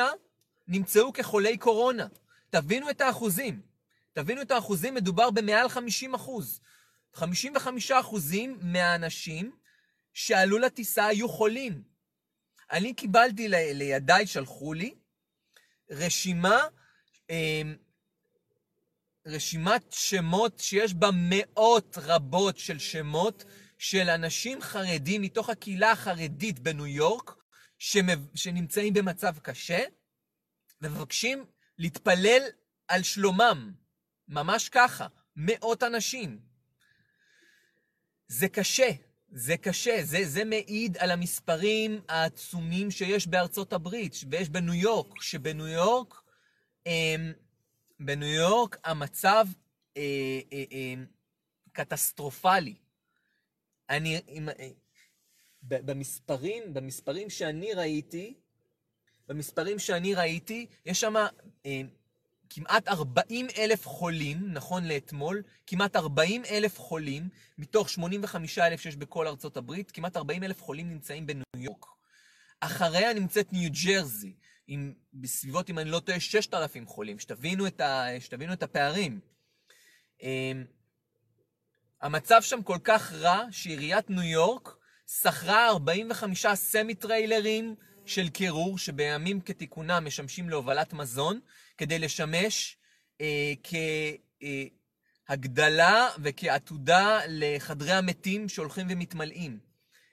נמצאו 0.69 1.13
כחולי 1.13 1.59
קורונה. 1.59 2.07
תבינו 2.51 2.91
את 2.91 3.01
האחוזים. 3.01 3.61
תבינו 4.13 4.43
את 4.43 4.51
האחוזים, 4.51 4.95
מדובר 4.95 5.31
במעל 5.31 5.69
50 5.69 6.15
אחוז. 6.15 6.61
55 7.15 7.91
אחוזים 7.91 8.59
מהאנשים 8.63 9.53
שעלו 10.13 10.59
לטיסה 10.59 11.07
היו 11.07 11.29
חולים. 11.29 11.83
אני 12.73 12.95
קיבלתי 12.95 13.49
לידיי, 13.49 14.27
שלחו 14.27 14.73
לי, 14.73 14.95
רשימה, 15.91 16.61
אמ, 17.31 17.77
רשימת 19.27 19.93
שמות 19.93 20.59
שיש 20.59 20.95
בה 20.95 21.11
מאות 21.15 21.99
רבות 22.03 22.59
של 22.59 22.79
שמות 22.79 23.45
של 23.81 24.11
אנשים 24.11 24.61
חרדים 24.61 25.23
מתוך 25.23 25.51
הקהילה 25.51 25.93
החרדית 25.93 26.59
בניו 26.59 26.87
יורק, 26.87 27.35
שנמצאים 28.35 28.95
במצב 28.95 29.39
קשה, 29.39 29.85
ומבקשים 30.83 31.45
להתפלל 31.79 32.43
על 32.89 33.03
שלומם. 33.03 33.73
ממש 34.29 34.69
ככה, 34.69 35.07
מאות 35.37 35.83
אנשים. 35.83 36.41
זה 38.29 38.49
קשה, 38.49 38.91
זה 39.33 39.57
קשה, 39.57 40.05
זה, 40.05 40.19
זה 40.25 40.45
מעיד 40.45 40.97
על 40.97 41.11
המספרים 41.11 42.01
העצומים 42.09 42.91
שיש 42.91 43.27
בארצות 43.27 43.73
הברית, 43.73 44.15
ויש 44.31 44.49
בניו 44.49 44.75
יורק, 44.75 45.23
שבניו 45.23 45.67
יורק, 45.69 46.15
אה, 46.87 47.17
בניו 48.01 48.29
יורק 48.29 48.79
המצב 48.85 49.47
אה, 49.97 50.41
אה, 50.53 50.65
אה, 50.73 50.95
קטסטרופלי. 51.73 52.90
אני, 53.91 54.21
אה, 54.49 54.69
במספרים, 55.63 56.75
במספרים 56.75 57.31
שאני 57.31 57.75
ראיתי, 57.75 58.35
במספרים 59.29 59.79
שאני 59.79 60.15
ראיתי, 60.15 60.67
יש 60.87 61.01
שם 61.01 61.15
אה, 61.67 61.81
כמעט 62.51 62.89
40 62.89 63.47
אלף 63.59 63.87
חולים, 63.87 64.53
נכון 64.53 64.85
לאתמול, 64.85 65.43
כמעט 65.67 65.97
40 65.97 66.43
אלף 66.51 66.79
חולים, 66.79 67.29
מתוך 67.59 67.91
85 67.91 68.59
אלף 68.59 68.81
שיש 68.81 68.97
בכל 68.97 69.27
ארצות 69.27 69.57
הברית, 69.57 69.91
כמעט 69.91 70.17
40 70.17 70.45
אלף 70.45 70.63
חולים 70.63 70.91
נמצאים 70.91 71.27
בניו 71.27 71.45
יורק. 71.57 71.87
אחריה 72.61 73.15
נמצאת 73.15 73.53
ניו 73.53 73.71
ג'רזי, 73.85 74.35
עם 74.67 74.95
בסביבות, 75.15 75.71
אם 75.71 75.79
אני 75.79 75.91
לא 75.91 76.01
טועה, 76.01 76.21
6,000 76.21 76.87
חולים, 76.87 77.19
שתבינו 77.19 77.67
את, 77.67 77.81
ה, 77.81 78.07
שתבינו 78.21 78.53
את 78.53 78.63
הפערים. 78.63 79.21
אמ, 80.23 80.65
המצב 82.03 82.43
שם 82.43 82.63
כל 82.63 82.79
כך 82.85 83.13
רע, 83.13 83.43
שעיריית 83.51 84.11
ניו 84.11 84.23
יורק 84.23 84.77
שכרה 85.07 85.69
45 85.69 86.47
סמי 86.55 86.95
טריילרים 86.95 87.75
של 88.07 88.29
קירור, 88.29 88.79
שבימים 88.79 89.41
כתיקונם 89.41 90.03
משמשים 90.07 90.49
להובלת 90.49 90.93
מזון, 90.93 91.41
כדי 91.79 91.99
לשמש 91.99 92.77
אה, 93.21 93.53
כהגדלה 95.29 96.09
וכעתודה 96.23 97.21
לחדרי 97.29 97.93
המתים 97.93 98.49
שהולכים 98.49 98.87
ומתמלאים. 98.91 99.59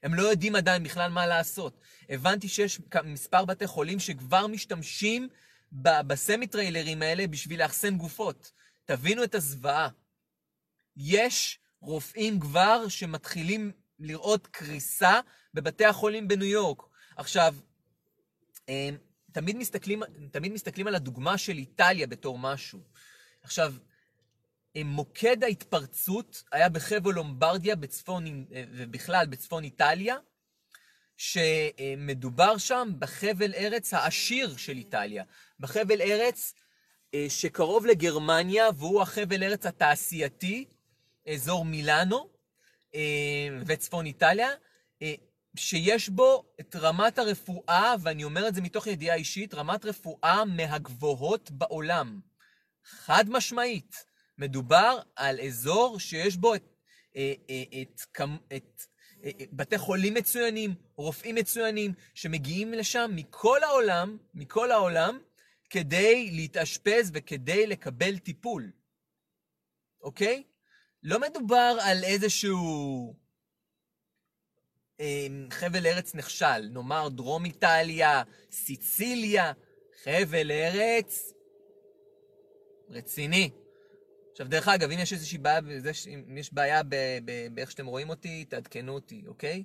הם 0.03 0.13
לא 0.13 0.21
יודעים 0.21 0.55
עדיין 0.55 0.83
בכלל 0.83 1.11
מה 1.11 1.27
לעשות. 1.27 1.81
הבנתי 2.09 2.47
שיש 2.47 2.81
מספר 3.03 3.45
בתי 3.45 3.67
חולים 3.67 3.99
שכבר 3.99 4.47
משתמשים 4.47 5.29
בסמי 5.71 6.47
טריילרים 6.47 7.01
האלה 7.01 7.27
בשביל 7.27 7.61
לאחסן 7.63 7.97
גופות. 7.97 8.51
תבינו 8.85 9.23
את 9.23 9.35
הזוועה. 9.35 9.89
יש 10.97 11.59
רופאים 11.81 12.39
כבר 12.39 12.87
שמתחילים 12.87 13.71
לראות 13.99 14.47
קריסה 14.47 15.19
בבתי 15.53 15.85
החולים 15.85 16.27
בניו 16.27 16.47
יורק. 16.47 16.83
עכשיו, 17.17 17.55
אה, 18.69 18.89
תמיד 19.31 19.57
מסתכלים, 19.57 20.03
תמיד 20.31 20.53
מסתכלים 20.53 20.87
על 20.87 20.95
הדוגמה 20.95 21.37
של 21.37 21.57
איטליה 21.57 22.07
בתור 22.07 22.39
משהו. 22.39 22.79
עכשיו, 23.41 23.73
אה, 24.75 24.83
מוקד 24.83 25.43
ההתפרצות 25.43 26.43
היה 26.51 26.69
בחבל 26.69 27.13
לומברדיה 27.13 27.75
בצפון, 27.75 28.25
אה, 28.27 28.63
ובכלל 28.71 29.25
בצפון 29.25 29.63
איטליה, 29.63 30.15
שמדובר 31.17 32.57
שם 32.57 32.91
בחבל 32.99 33.53
ארץ 33.53 33.93
העשיר 33.93 34.57
של 34.57 34.77
איטליה. 34.77 35.23
בחבל 35.59 36.01
ארץ 36.01 36.53
שקרוב 37.29 37.85
לגרמניה, 37.85 38.69
והוא 38.77 39.01
החבל 39.01 39.43
ארץ 39.43 39.65
התעשייתי, 39.65 40.65
אזור 41.33 41.65
מילאנו 41.65 42.29
וצפון 43.67 44.05
איטליה. 44.05 44.49
שיש 45.55 46.09
בו 46.09 46.45
את 46.59 46.75
רמת 46.75 47.19
הרפואה, 47.19 47.95
ואני 48.01 48.23
אומר 48.23 48.47
את 48.47 48.55
זה 48.55 48.61
מתוך 48.61 48.87
ידיעה 48.87 49.15
אישית, 49.15 49.53
רמת 49.53 49.85
רפואה 49.85 50.45
מהגבוהות 50.45 51.51
בעולם. 51.51 52.19
חד 52.83 53.25
משמעית. 53.29 54.05
מדובר 54.37 54.99
על 55.15 55.39
אזור 55.39 55.99
שיש 55.99 56.37
בו 56.37 56.55
את, 56.55 56.63
אה, 57.15 57.33
אה, 57.49 57.81
את, 57.81 58.01
את, 58.11 58.21
את, 58.55 58.81
אה, 59.23 59.45
בתי 59.51 59.77
חולים 59.77 60.13
מצוינים, 60.13 60.75
רופאים 60.95 61.35
מצוינים, 61.35 61.93
שמגיעים 62.13 62.73
לשם 62.73 63.11
מכל 63.15 63.63
העולם, 63.63 64.17
מכל 64.33 64.71
העולם, 64.71 65.19
כדי 65.69 66.31
להתאשפז 66.31 67.11
וכדי 67.13 67.67
לקבל 67.67 68.17
טיפול. 68.17 68.71
אוקיי? 70.01 70.43
לא 71.03 71.19
מדובר 71.19 71.77
על 71.81 72.03
איזשהו... 72.03 73.15
אמ, 74.99 75.47
חבל 75.51 75.87
ארץ 75.87 76.15
נחשל, 76.15 76.69
נאמר 76.71 77.09
דרום 77.09 77.45
איטליה, 77.45 78.23
סיציליה, 78.51 79.53
חבל 80.03 80.51
ארץ 80.51 81.33
רציני. 82.89 83.49
עכשיו, 84.31 84.47
דרך 84.47 84.67
אגב, 84.67 84.91
אם 84.91 84.99
יש 84.99 85.13
איזושהי 85.13 85.37
בעיה, 85.37 85.59
אם 86.07 86.37
יש 86.37 86.53
בעיה 86.53 86.81
באיך 87.53 87.71
שאתם 87.71 87.85
רואים 87.85 88.09
אותי, 88.09 88.45
תעדכנו 88.45 88.93
אותי, 88.93 89.23
אוקיי? 89.27 89.63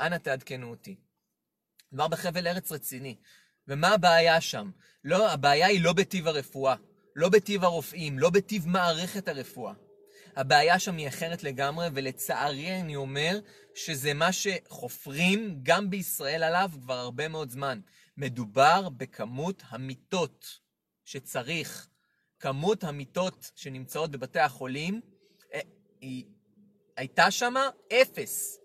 אנא 0.00 0.16
תעדכנו 0.16 0.70
אותי. 0.70 0.96
מדובר 1.92 2.08
בחבל 2.08 2.46
ארץ 2.46 2.72
רציני. 2.72 3.16
ומה 3.68 3.88
הבעיה 3.88 4.40
שם? 4.40 4.70
לא, 5.04 5.30
הבעיה 5.30 5.66
היא 5.66 5.84
לא 5.84 5.92
בטיב 5.92 6.26
הרפואה, 6.26 6.74
לא 7.16 7.28
בטיב 7.28 7.64
הרופאים, 7.64 8.18
לא 8.18 8.30
בטיב 8.30 8.68
מערכת 8.68 9.28
הרפואה. 9.28 9.72
הבעיה 10.36 10.78
שם 10.78 10.96
היא 10.96 11.08
אחרת 11.08 11.42
לגמרי, 11.42 11.88
ולצערי 11.94 12.80
אני 12.80 12.96
אומר 12.96 13.40
שזה 13.74 14.14
מה 14.14 14.28
שחופרים 14.32 15.60
גם 15.62 15.90
בישראל 15.90 16.42
עליו 16.42 16.70
כבר 16.82 16.98
הרבה 16.98 17.28
מאוד 17.28 17.50
זמן. 17.50 17.80
מדובר 18.16 18.88
בכמות 18.88 19.62
המיטות 19.68 20.58
שצריך. 21.04 21.88
כמות 22.40 22.84
המיטות 22.84 23.50
שנמצאות 23.54 24.10
בבתי 24.10 24.38
החולים, 24.38 25.00
אה, 25.54 25.60
היא 26.00 26.24
הייתה 26.96 27.30
שם 27.30 27.54
אפס. 27.92 28.58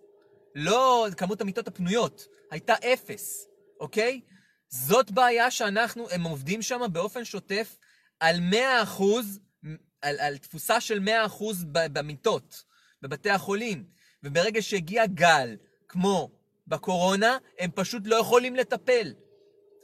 לא 0.55 1.07
כמות 1.17 1.41
המיטות 1.41 1.67
הפנויות, 1.67 2.27
הייתה 2.51 2.73
אפס, 2.73 3.47
אוקיי? 3.79 4.21
זאת 4.69 5.11
בעיה 5.11 5.51
שאנחנו, 5.51 6.09
הם 6.09 6.23
עובדים 6.23 6.61
שם 6.61 6.81
באופן 6.91 7.25
שוטף 7.25 7.77
על 8.19 8.39
100% 8.39 9.03
על, 10.05 10.19
על 10.19 10.37
תפוסה 10.37 10.81
של 10.81 10.99
100% 11.39 11.43
במיטות, 11.71 12.63
בבתי 13.01 13.29
החולים. 13.29 13.83
וברגע 14.23 14.61
שהגיע 14.61 15.05
גל, 15.05 15.55
כמו 15.87 16.31
בקורונה, 16.67 17.37
הם 17.59 17.71
פשוט 17.75 18.03
לא 18.05 18.15
יכולים 18.15 18.55
לטפל. 18.55 19.13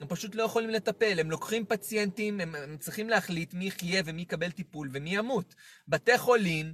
הם 0.02 0.08
פשוט 0.08 0.36
לא 0.36 0.44
יכולים 0.44 0.70
לטפל. 0.70 1.20
הם 1.20 1.32
לוקחים 1.32 1.66
פציינטים, 1.66 2.40
הם, 2.40 2.56
הם 2.56 2.78
צריכים 2.78 3.10
להחליט 3.10 3.54
מי 3.54 3.66
יחיה 3.66 4.02
ומי 4.06 4.22
יקבל 4.22 4.52
טיפול 4.52 4.90
ומי 4.92 5.18
ימות. 5.18 5.56
בתי 5.88 6.18
חולים 6.18 6.74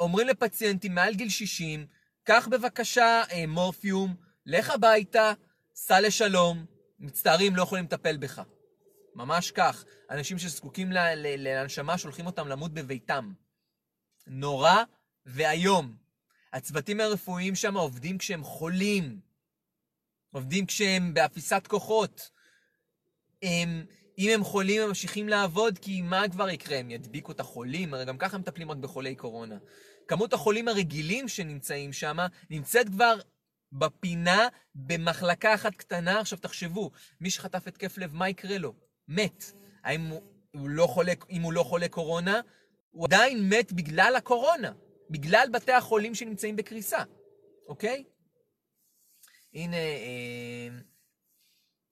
אומרים 0.00 0.28
לפציינטים 0.28 0.94
מעל 0.94 1.14
גיל 1.14 1.28
60, 1.28 1.86
קח 2.24 2.48
בבקשה 2.50 3.22
אה, 3.30 3.46
מורפיום, 3.46 4.14
לך 4.46 4.70
הביתה, 4.70 5.32
סע 5.74 6.00
לשלום, 6.00 6.64
מצטערים, 6.98 7.56
לא 7.56 7.62
יכולים 7.62 7.84
לטפל 7.84 8.16
בך. 8.16 8.42
ממש 9.14 9.50
כך. 9.50 9.84
אנשים 10.10 10.38
שזקוקים 10.38 10.88
להנשמה, 11.18 11.98
שולחים 11.98 12.26
אותם 12.26 12.48
למות 12.48 12.74
בביתם. 12.74 13.32
נורא 14.26 14.82
ואיום. 15.26 15.96
הצוותים 16.52 17.00
הרפואיים 17.00 17.54
שם 17.54 17.76
עובדים 17.76 18.18
כשהם 18.18 18.44
חולים. 18.44 19.20
עובדים 20.30 20.66
כשהם 20.66 21.14
באפיסת 21.14 21.66
כוחות. 21.66 22.30
הם, 23.42 23.86
אם 24.18 24.30
הם 24.34 24.44
חולים, 24.44 24.82
הם 24.82 24.88
ממשיכים 24.88 25.28
לעבוד, 25.28 25.78
כי 25.78 26.02
מה 26.02 26.28
כבר 26.28 26.48
יקרה? 26.48 26.78
הם 26.78 26.90
ידביקו 26.90 27.32
את 27.32 27.40
החולים? 27.40 27.94
הרי 27.94 28.04
גם 28.04 28.18
ככה 28.18 28.38
מטפלים 28.38 28.70
רק 28.70 28.76
בחולי 28.76 29.14
קורונה. 29.14 29.58
כמות 30.08 30.32
החולים 30.32 30.68
הרגילים 30.68 31.28
שנמצאים 31.28 31.92
שם, 31.92 32.16
נמצאת 32.50 32.88
כבר 32.88 33.14
בפינה 33.72 34.48
במחלקה 34.74 35.54
אחת 35.54 35.74
קטנה. 35.74 36.20
עכשיו 36.20 36.38
תחשבו, 36.38 36.90
מי 37.20 37.30
שחטף 37.30 37.66
התקף 37.66 37.98
לב, 37.98 38.14
מה 38.14 38.28
יקרה 38.28 38.58
לו? 38.58 38.74
מת. 39.08 39.44
האם 39.84 40.00
הוא, 40.00 40.22
הוא 40.54 40.68
לא 40.68 40.86
חולה, 40.86 41.12
אם 41.30 41.42
הוא 41.42 41.52
לא 41.52 41.62
חולה 41.62 41.88
קורונה, 41.88 42.40
הוא 42.90 43.06
עדיין 43.06 43.48
מת 43.48 43.72
בגלל 43.72 44.16
הקורונה, 44.16 44.72
בגלל 45.10 45.48
בתי 45.52 45.72
החולים 45.72 46.14
שנמצאים 46.14 46.56
בקריסה, 46.56 47.02
אוקיי? 47.68 48.04
הנה, 49.54 49.76
אה, 49.76 50.68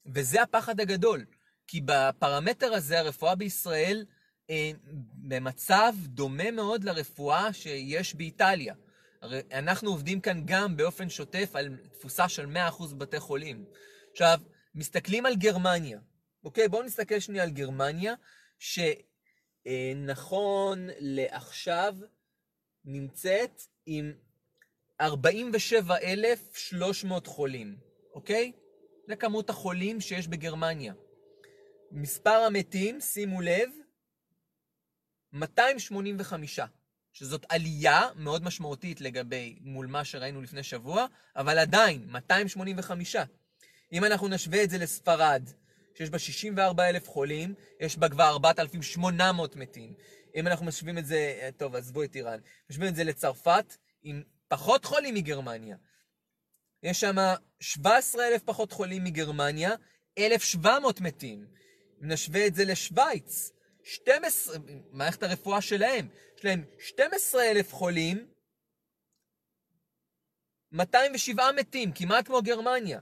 וזה 0.07 0.43
הפחד 0.43 0.81
הגדול, 0.81 1.25
כי 1.67 1.81
בפרמטר 1.85 2.75
הזה 2.75 2.99
הרפואה 2.99 3.35
בישראל 3.35 4.05
אה, 4.51 4.71
במצב 5.15 5.95
דומה 6.05 6.51
מאוד 6.51 6.85
לרפואה 6.85 7.53
שיש 7.53 8.15
באיטליה. 8.15 8.75
הרי 9.23 9.41
אנחנו 9.53 9.91
עובדים 9.91 10.21
כאן 10.21 10.43
גם 10.45 10.77
באופן 10.77 11.09
שוטף 11.09 11.51
על 11.55 11.77
תפוסה 11.93 12.29
של 12.29 12.47
100% 12.79 12.95
בתי 12.95 13.21
חולים. 13.21 13.65
עכשיו, 14.13 14.39
מסתכלים 14.75 15.27
על 15.27 15.37
גרמניה, 15.37 15.99
אוקיי? 16.45 16.69
בואו 16.69 16.83
נסתכל 16.83 17.21
שנייה 17.21 17.45
על 17.45 17.51
גרמניה, 17.51 18.15
שנכון 19.65 20.89
לעכשיו 20.99 21.97
נמצאת 22.85 23.63
עם 23.87 24.13
47,300 25.01 27.27
חולים, 27.27 27.77
אוקיי? 28.15 28.53
זה 29.09 29.17
כמות 29.17 29.51
החולים 29.51 30.01
שיש 30.01 30.29
בגרמניה. 30.29 30.95
מספר 31.91 32.45
המתים, 32.47 33.01
שימו 33.01 33.41
לב, 33.41 33.71
285, 35.33 36.61
שזאת 37.13 37.47
עלייה 37.49 38.01
מאוד 38.17 38.45
משמעותית 38.45 39.01
לגבי 39.01 39.59
מול 39.61 39.87
מה 39.87 40.05
שראינו 40.05 40.43
לפני 40.43 40.63
שבוע, 40.63 41.07
אבל 41.37 41.59
עדיין, 41.59 42.07
285. 42.07 43.17
אם 43.93 44.05
אנחנו 44.05 44.29
נשווה 44.29 44.65
את 44.65 44.71
זה 44.71 44.79
לספרד, 44.79 45.49
שיש 45.95 46.11
בה 46.11 46.19
64 46.19 46.89
אלף 46.89 47.09
חולים, 47.09 47.55
יש 47.81 47.97
בה 47.97 48.09
כבר 48.09 48.29
4,800 48.29 49.57
מתים. 49.57 49.95
אם 50.35 50.47
אנחנו 50.47 50.67
משווים 50.67 50.99
את 50.99 51.07
זה, 51.07 51.51
טוב, 51.57 51.77
עזבו 51.77 52.03
את 52.03 52.17
איראן, 52.17 52.39
משווים 52.71 52.89
את 52.89 52.97
זה 52.97 53.05
לצרפת, 53.05 53.77
עם 54.03 54.23
פחות 54.49 54.85
חולים 54.85 55.15
מגרמניה. 55.15 55.77
יש 56.83 57.01
שם 57.01 57.17
17 57.61 58.29
אלף 58.29 58.43
פחות 58.43 58.73
חולים 58.73 59.05
מגרמניה, 59.05 59.71
1,700 60.19 61.01
מתים. 61.01 61.47
אם 62.03 62.09
נשווה 62.09 62.47
את 62.47 62.55
זה 62.55 62.65
לשוויץ, 62.65 63.53
12, 63.83 64.57
מערכת 64.91 65.23
הרפואה 65.23 65.61
שלהם, 65.61 66.09
יש 66.39 66.45
להם 66.45 66.65
12 66.79 67.43
אלף 67.43 67.73
חולים, 67.73 68.27
207 70.73 71.53
מתים, 71.53 71.93
כמעט 71.93 72.27
כמו 72.27 72.43
גרמניה, 72.43 73.01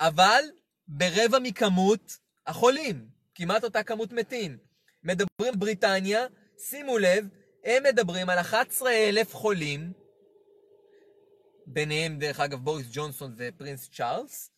אבל 0.00 0.44
ברבע 0.88 1.38
מכמות 1.38 2.18
החולים, 2.46 3.08
כמעט 3.34 3.64
אותה 3.64 3.82
כמות 3.82 4.12
מתים. 4.12 4.58
מדברים 5.02 5.58
בריטניה, 5.58 6.26
שימו 6.58 6.98
לב, 6.98 7.28
הם 7.64 7.82
מדברים 7.82 8.30
על 8.30 8.38
11 8.38 8.90
אלף 8.90 9.34
חולים, 9.34 9.92
ביניהם 11.66 12.18
דרך 12.18 12.40
אגב 12.40 12.58
בוריס 12.58 12.86
ג'ונסון 12.92 13.34
ופרינס 13.36 13.90
צ'ארלס, 13.90 14.50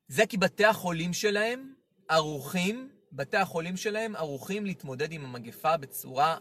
זה 0.08 0.22
כי 0.26 0.36
בתי 0.36 0.64
החולים 0.64 1.12
שלהם 1.12 1.74
ערוכים, 2.08 2.97
בתי 3.12 3.36
החולים 3.36 3.76
שלהם 3.76 4.16
ערוכים 4.16 4.66
להתמודד 4.66 5.12
עם 5.12 5.24
המגפה 5.24 5.76
בצורה 5.76 6.38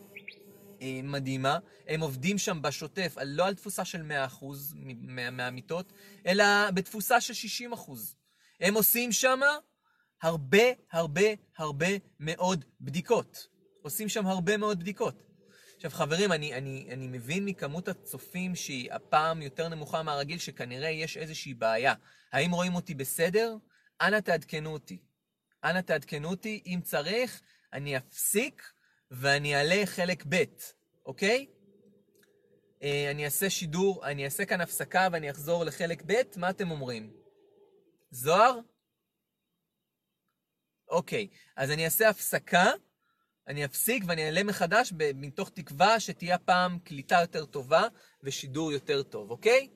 אה, 0.82 1.00
מדהימה. 1.04 1.60
הם 1.88 2.02
עובדים 2.02 2.38
שם 2.38 2.62
בשוטף, 2.62 3.16
לא 3.26 3.48
על 3.48 3.56
תפוסה 3.56 3.86
של 3.86 4.12
100% 4.42 4.46
מהמיטות, 5.32 5.94
אלא 6.28 6.72
בתפוסה 6.72 7.22
של 7.22 7.34
60%. 7.74 7.92
הם 8.60 8.74
עושים 8.74 9.12
שם 9.12 9.40
הרבה, 10.22 10.64
הרבה, 10.92 11.22
הרבה 11.58 11.88
מאוד 12.20 12.66
בדיקות. 12.82 13.48
עושים 13.82 14.10
שם 14.10 14.28
הרבה 14.28 14.58
מאוד 14.58 14.80
בדיקות. 14.80 15.24
עכשיו 15.76 15.92
חברים, 15.92 16.32
אני, 16.32 16.54
אני, 16.54 16.88
אני 16.92 17.08
מבין 17.08 17.46
מכמות 17.46 17.88
הצופים 17.88 18.56
שהיא 18.56 18.94
הפעם 18.94 19.42
יותר 19.42 19.68
נמוכה 19.68 20.04
מהרגיל, 20.04 20.38
שכנראה 20.38 20.90
יש 20.90 21.18
איזושהי 21.18 21.54
בעיה. 21.54 21.94
האם 22.32 22.52
רואים 22.52 22.76
אותי 22.76 22.94
בסדר? 22.96 23.56
אנא 24.02 24.20
תעדכנו 24.20 24.74
אותי. 24.74 24.98
אנא 25.64 25.82
תעדכנו 25.82 26.30
אותי, 26.30 26.64
אם 26.66 26.80
צריך, 26.84 27.42
אני 27.74 27.98
אפסיק 27.98 28.72
ואני 29.12 29.56
אעלה 29.56 29.86
חלק 29.86 30.24
ב', 30.30 30.44
אוקיי? 31.06 31.48
אה, 32.84 33.12
אני 33.12 33.26
אעשה 33.26 33.50
שידור, 33.50 34.06
אני 34.08 34.26
אעשה 34.26 34.46
כאן 34.46 34.62
הפסקה 34.62 35.08
ואני 35.12 35.32
אחזור 35.32 35.64
לחלק 35.64 36.04
ב', 36.06 36.14
מה 36.36 36.50
אתם 36.50 36.72
אומרים? 36.72 37.14
זוהר? 38.12 38.60
אוקיי, 40.90 41.28
אז 41.56 41.72
אני 41.72 41.86
אעשה 41.86 42.10
הפסקה, 42.10 42.72
אני 43.48 43.66
אפסיק 43.66 44.04
ואני 44.08 44.26
אעלה 44.26 44.44
מחדש 44.44 44.94
מתוך 45.16 45.50
תקווה 45.50 46.00
שתהיה 46.00 46.36
הפעם 46.36 46.80
קליטה 46.80 47.18
יותר 47.22 47.46
טובה 47.46 47.84
ושידור 48.24 48.72
יותר 48.72 49.04
טוב, 49.04 49.32
אוקיי? 49.32 49.70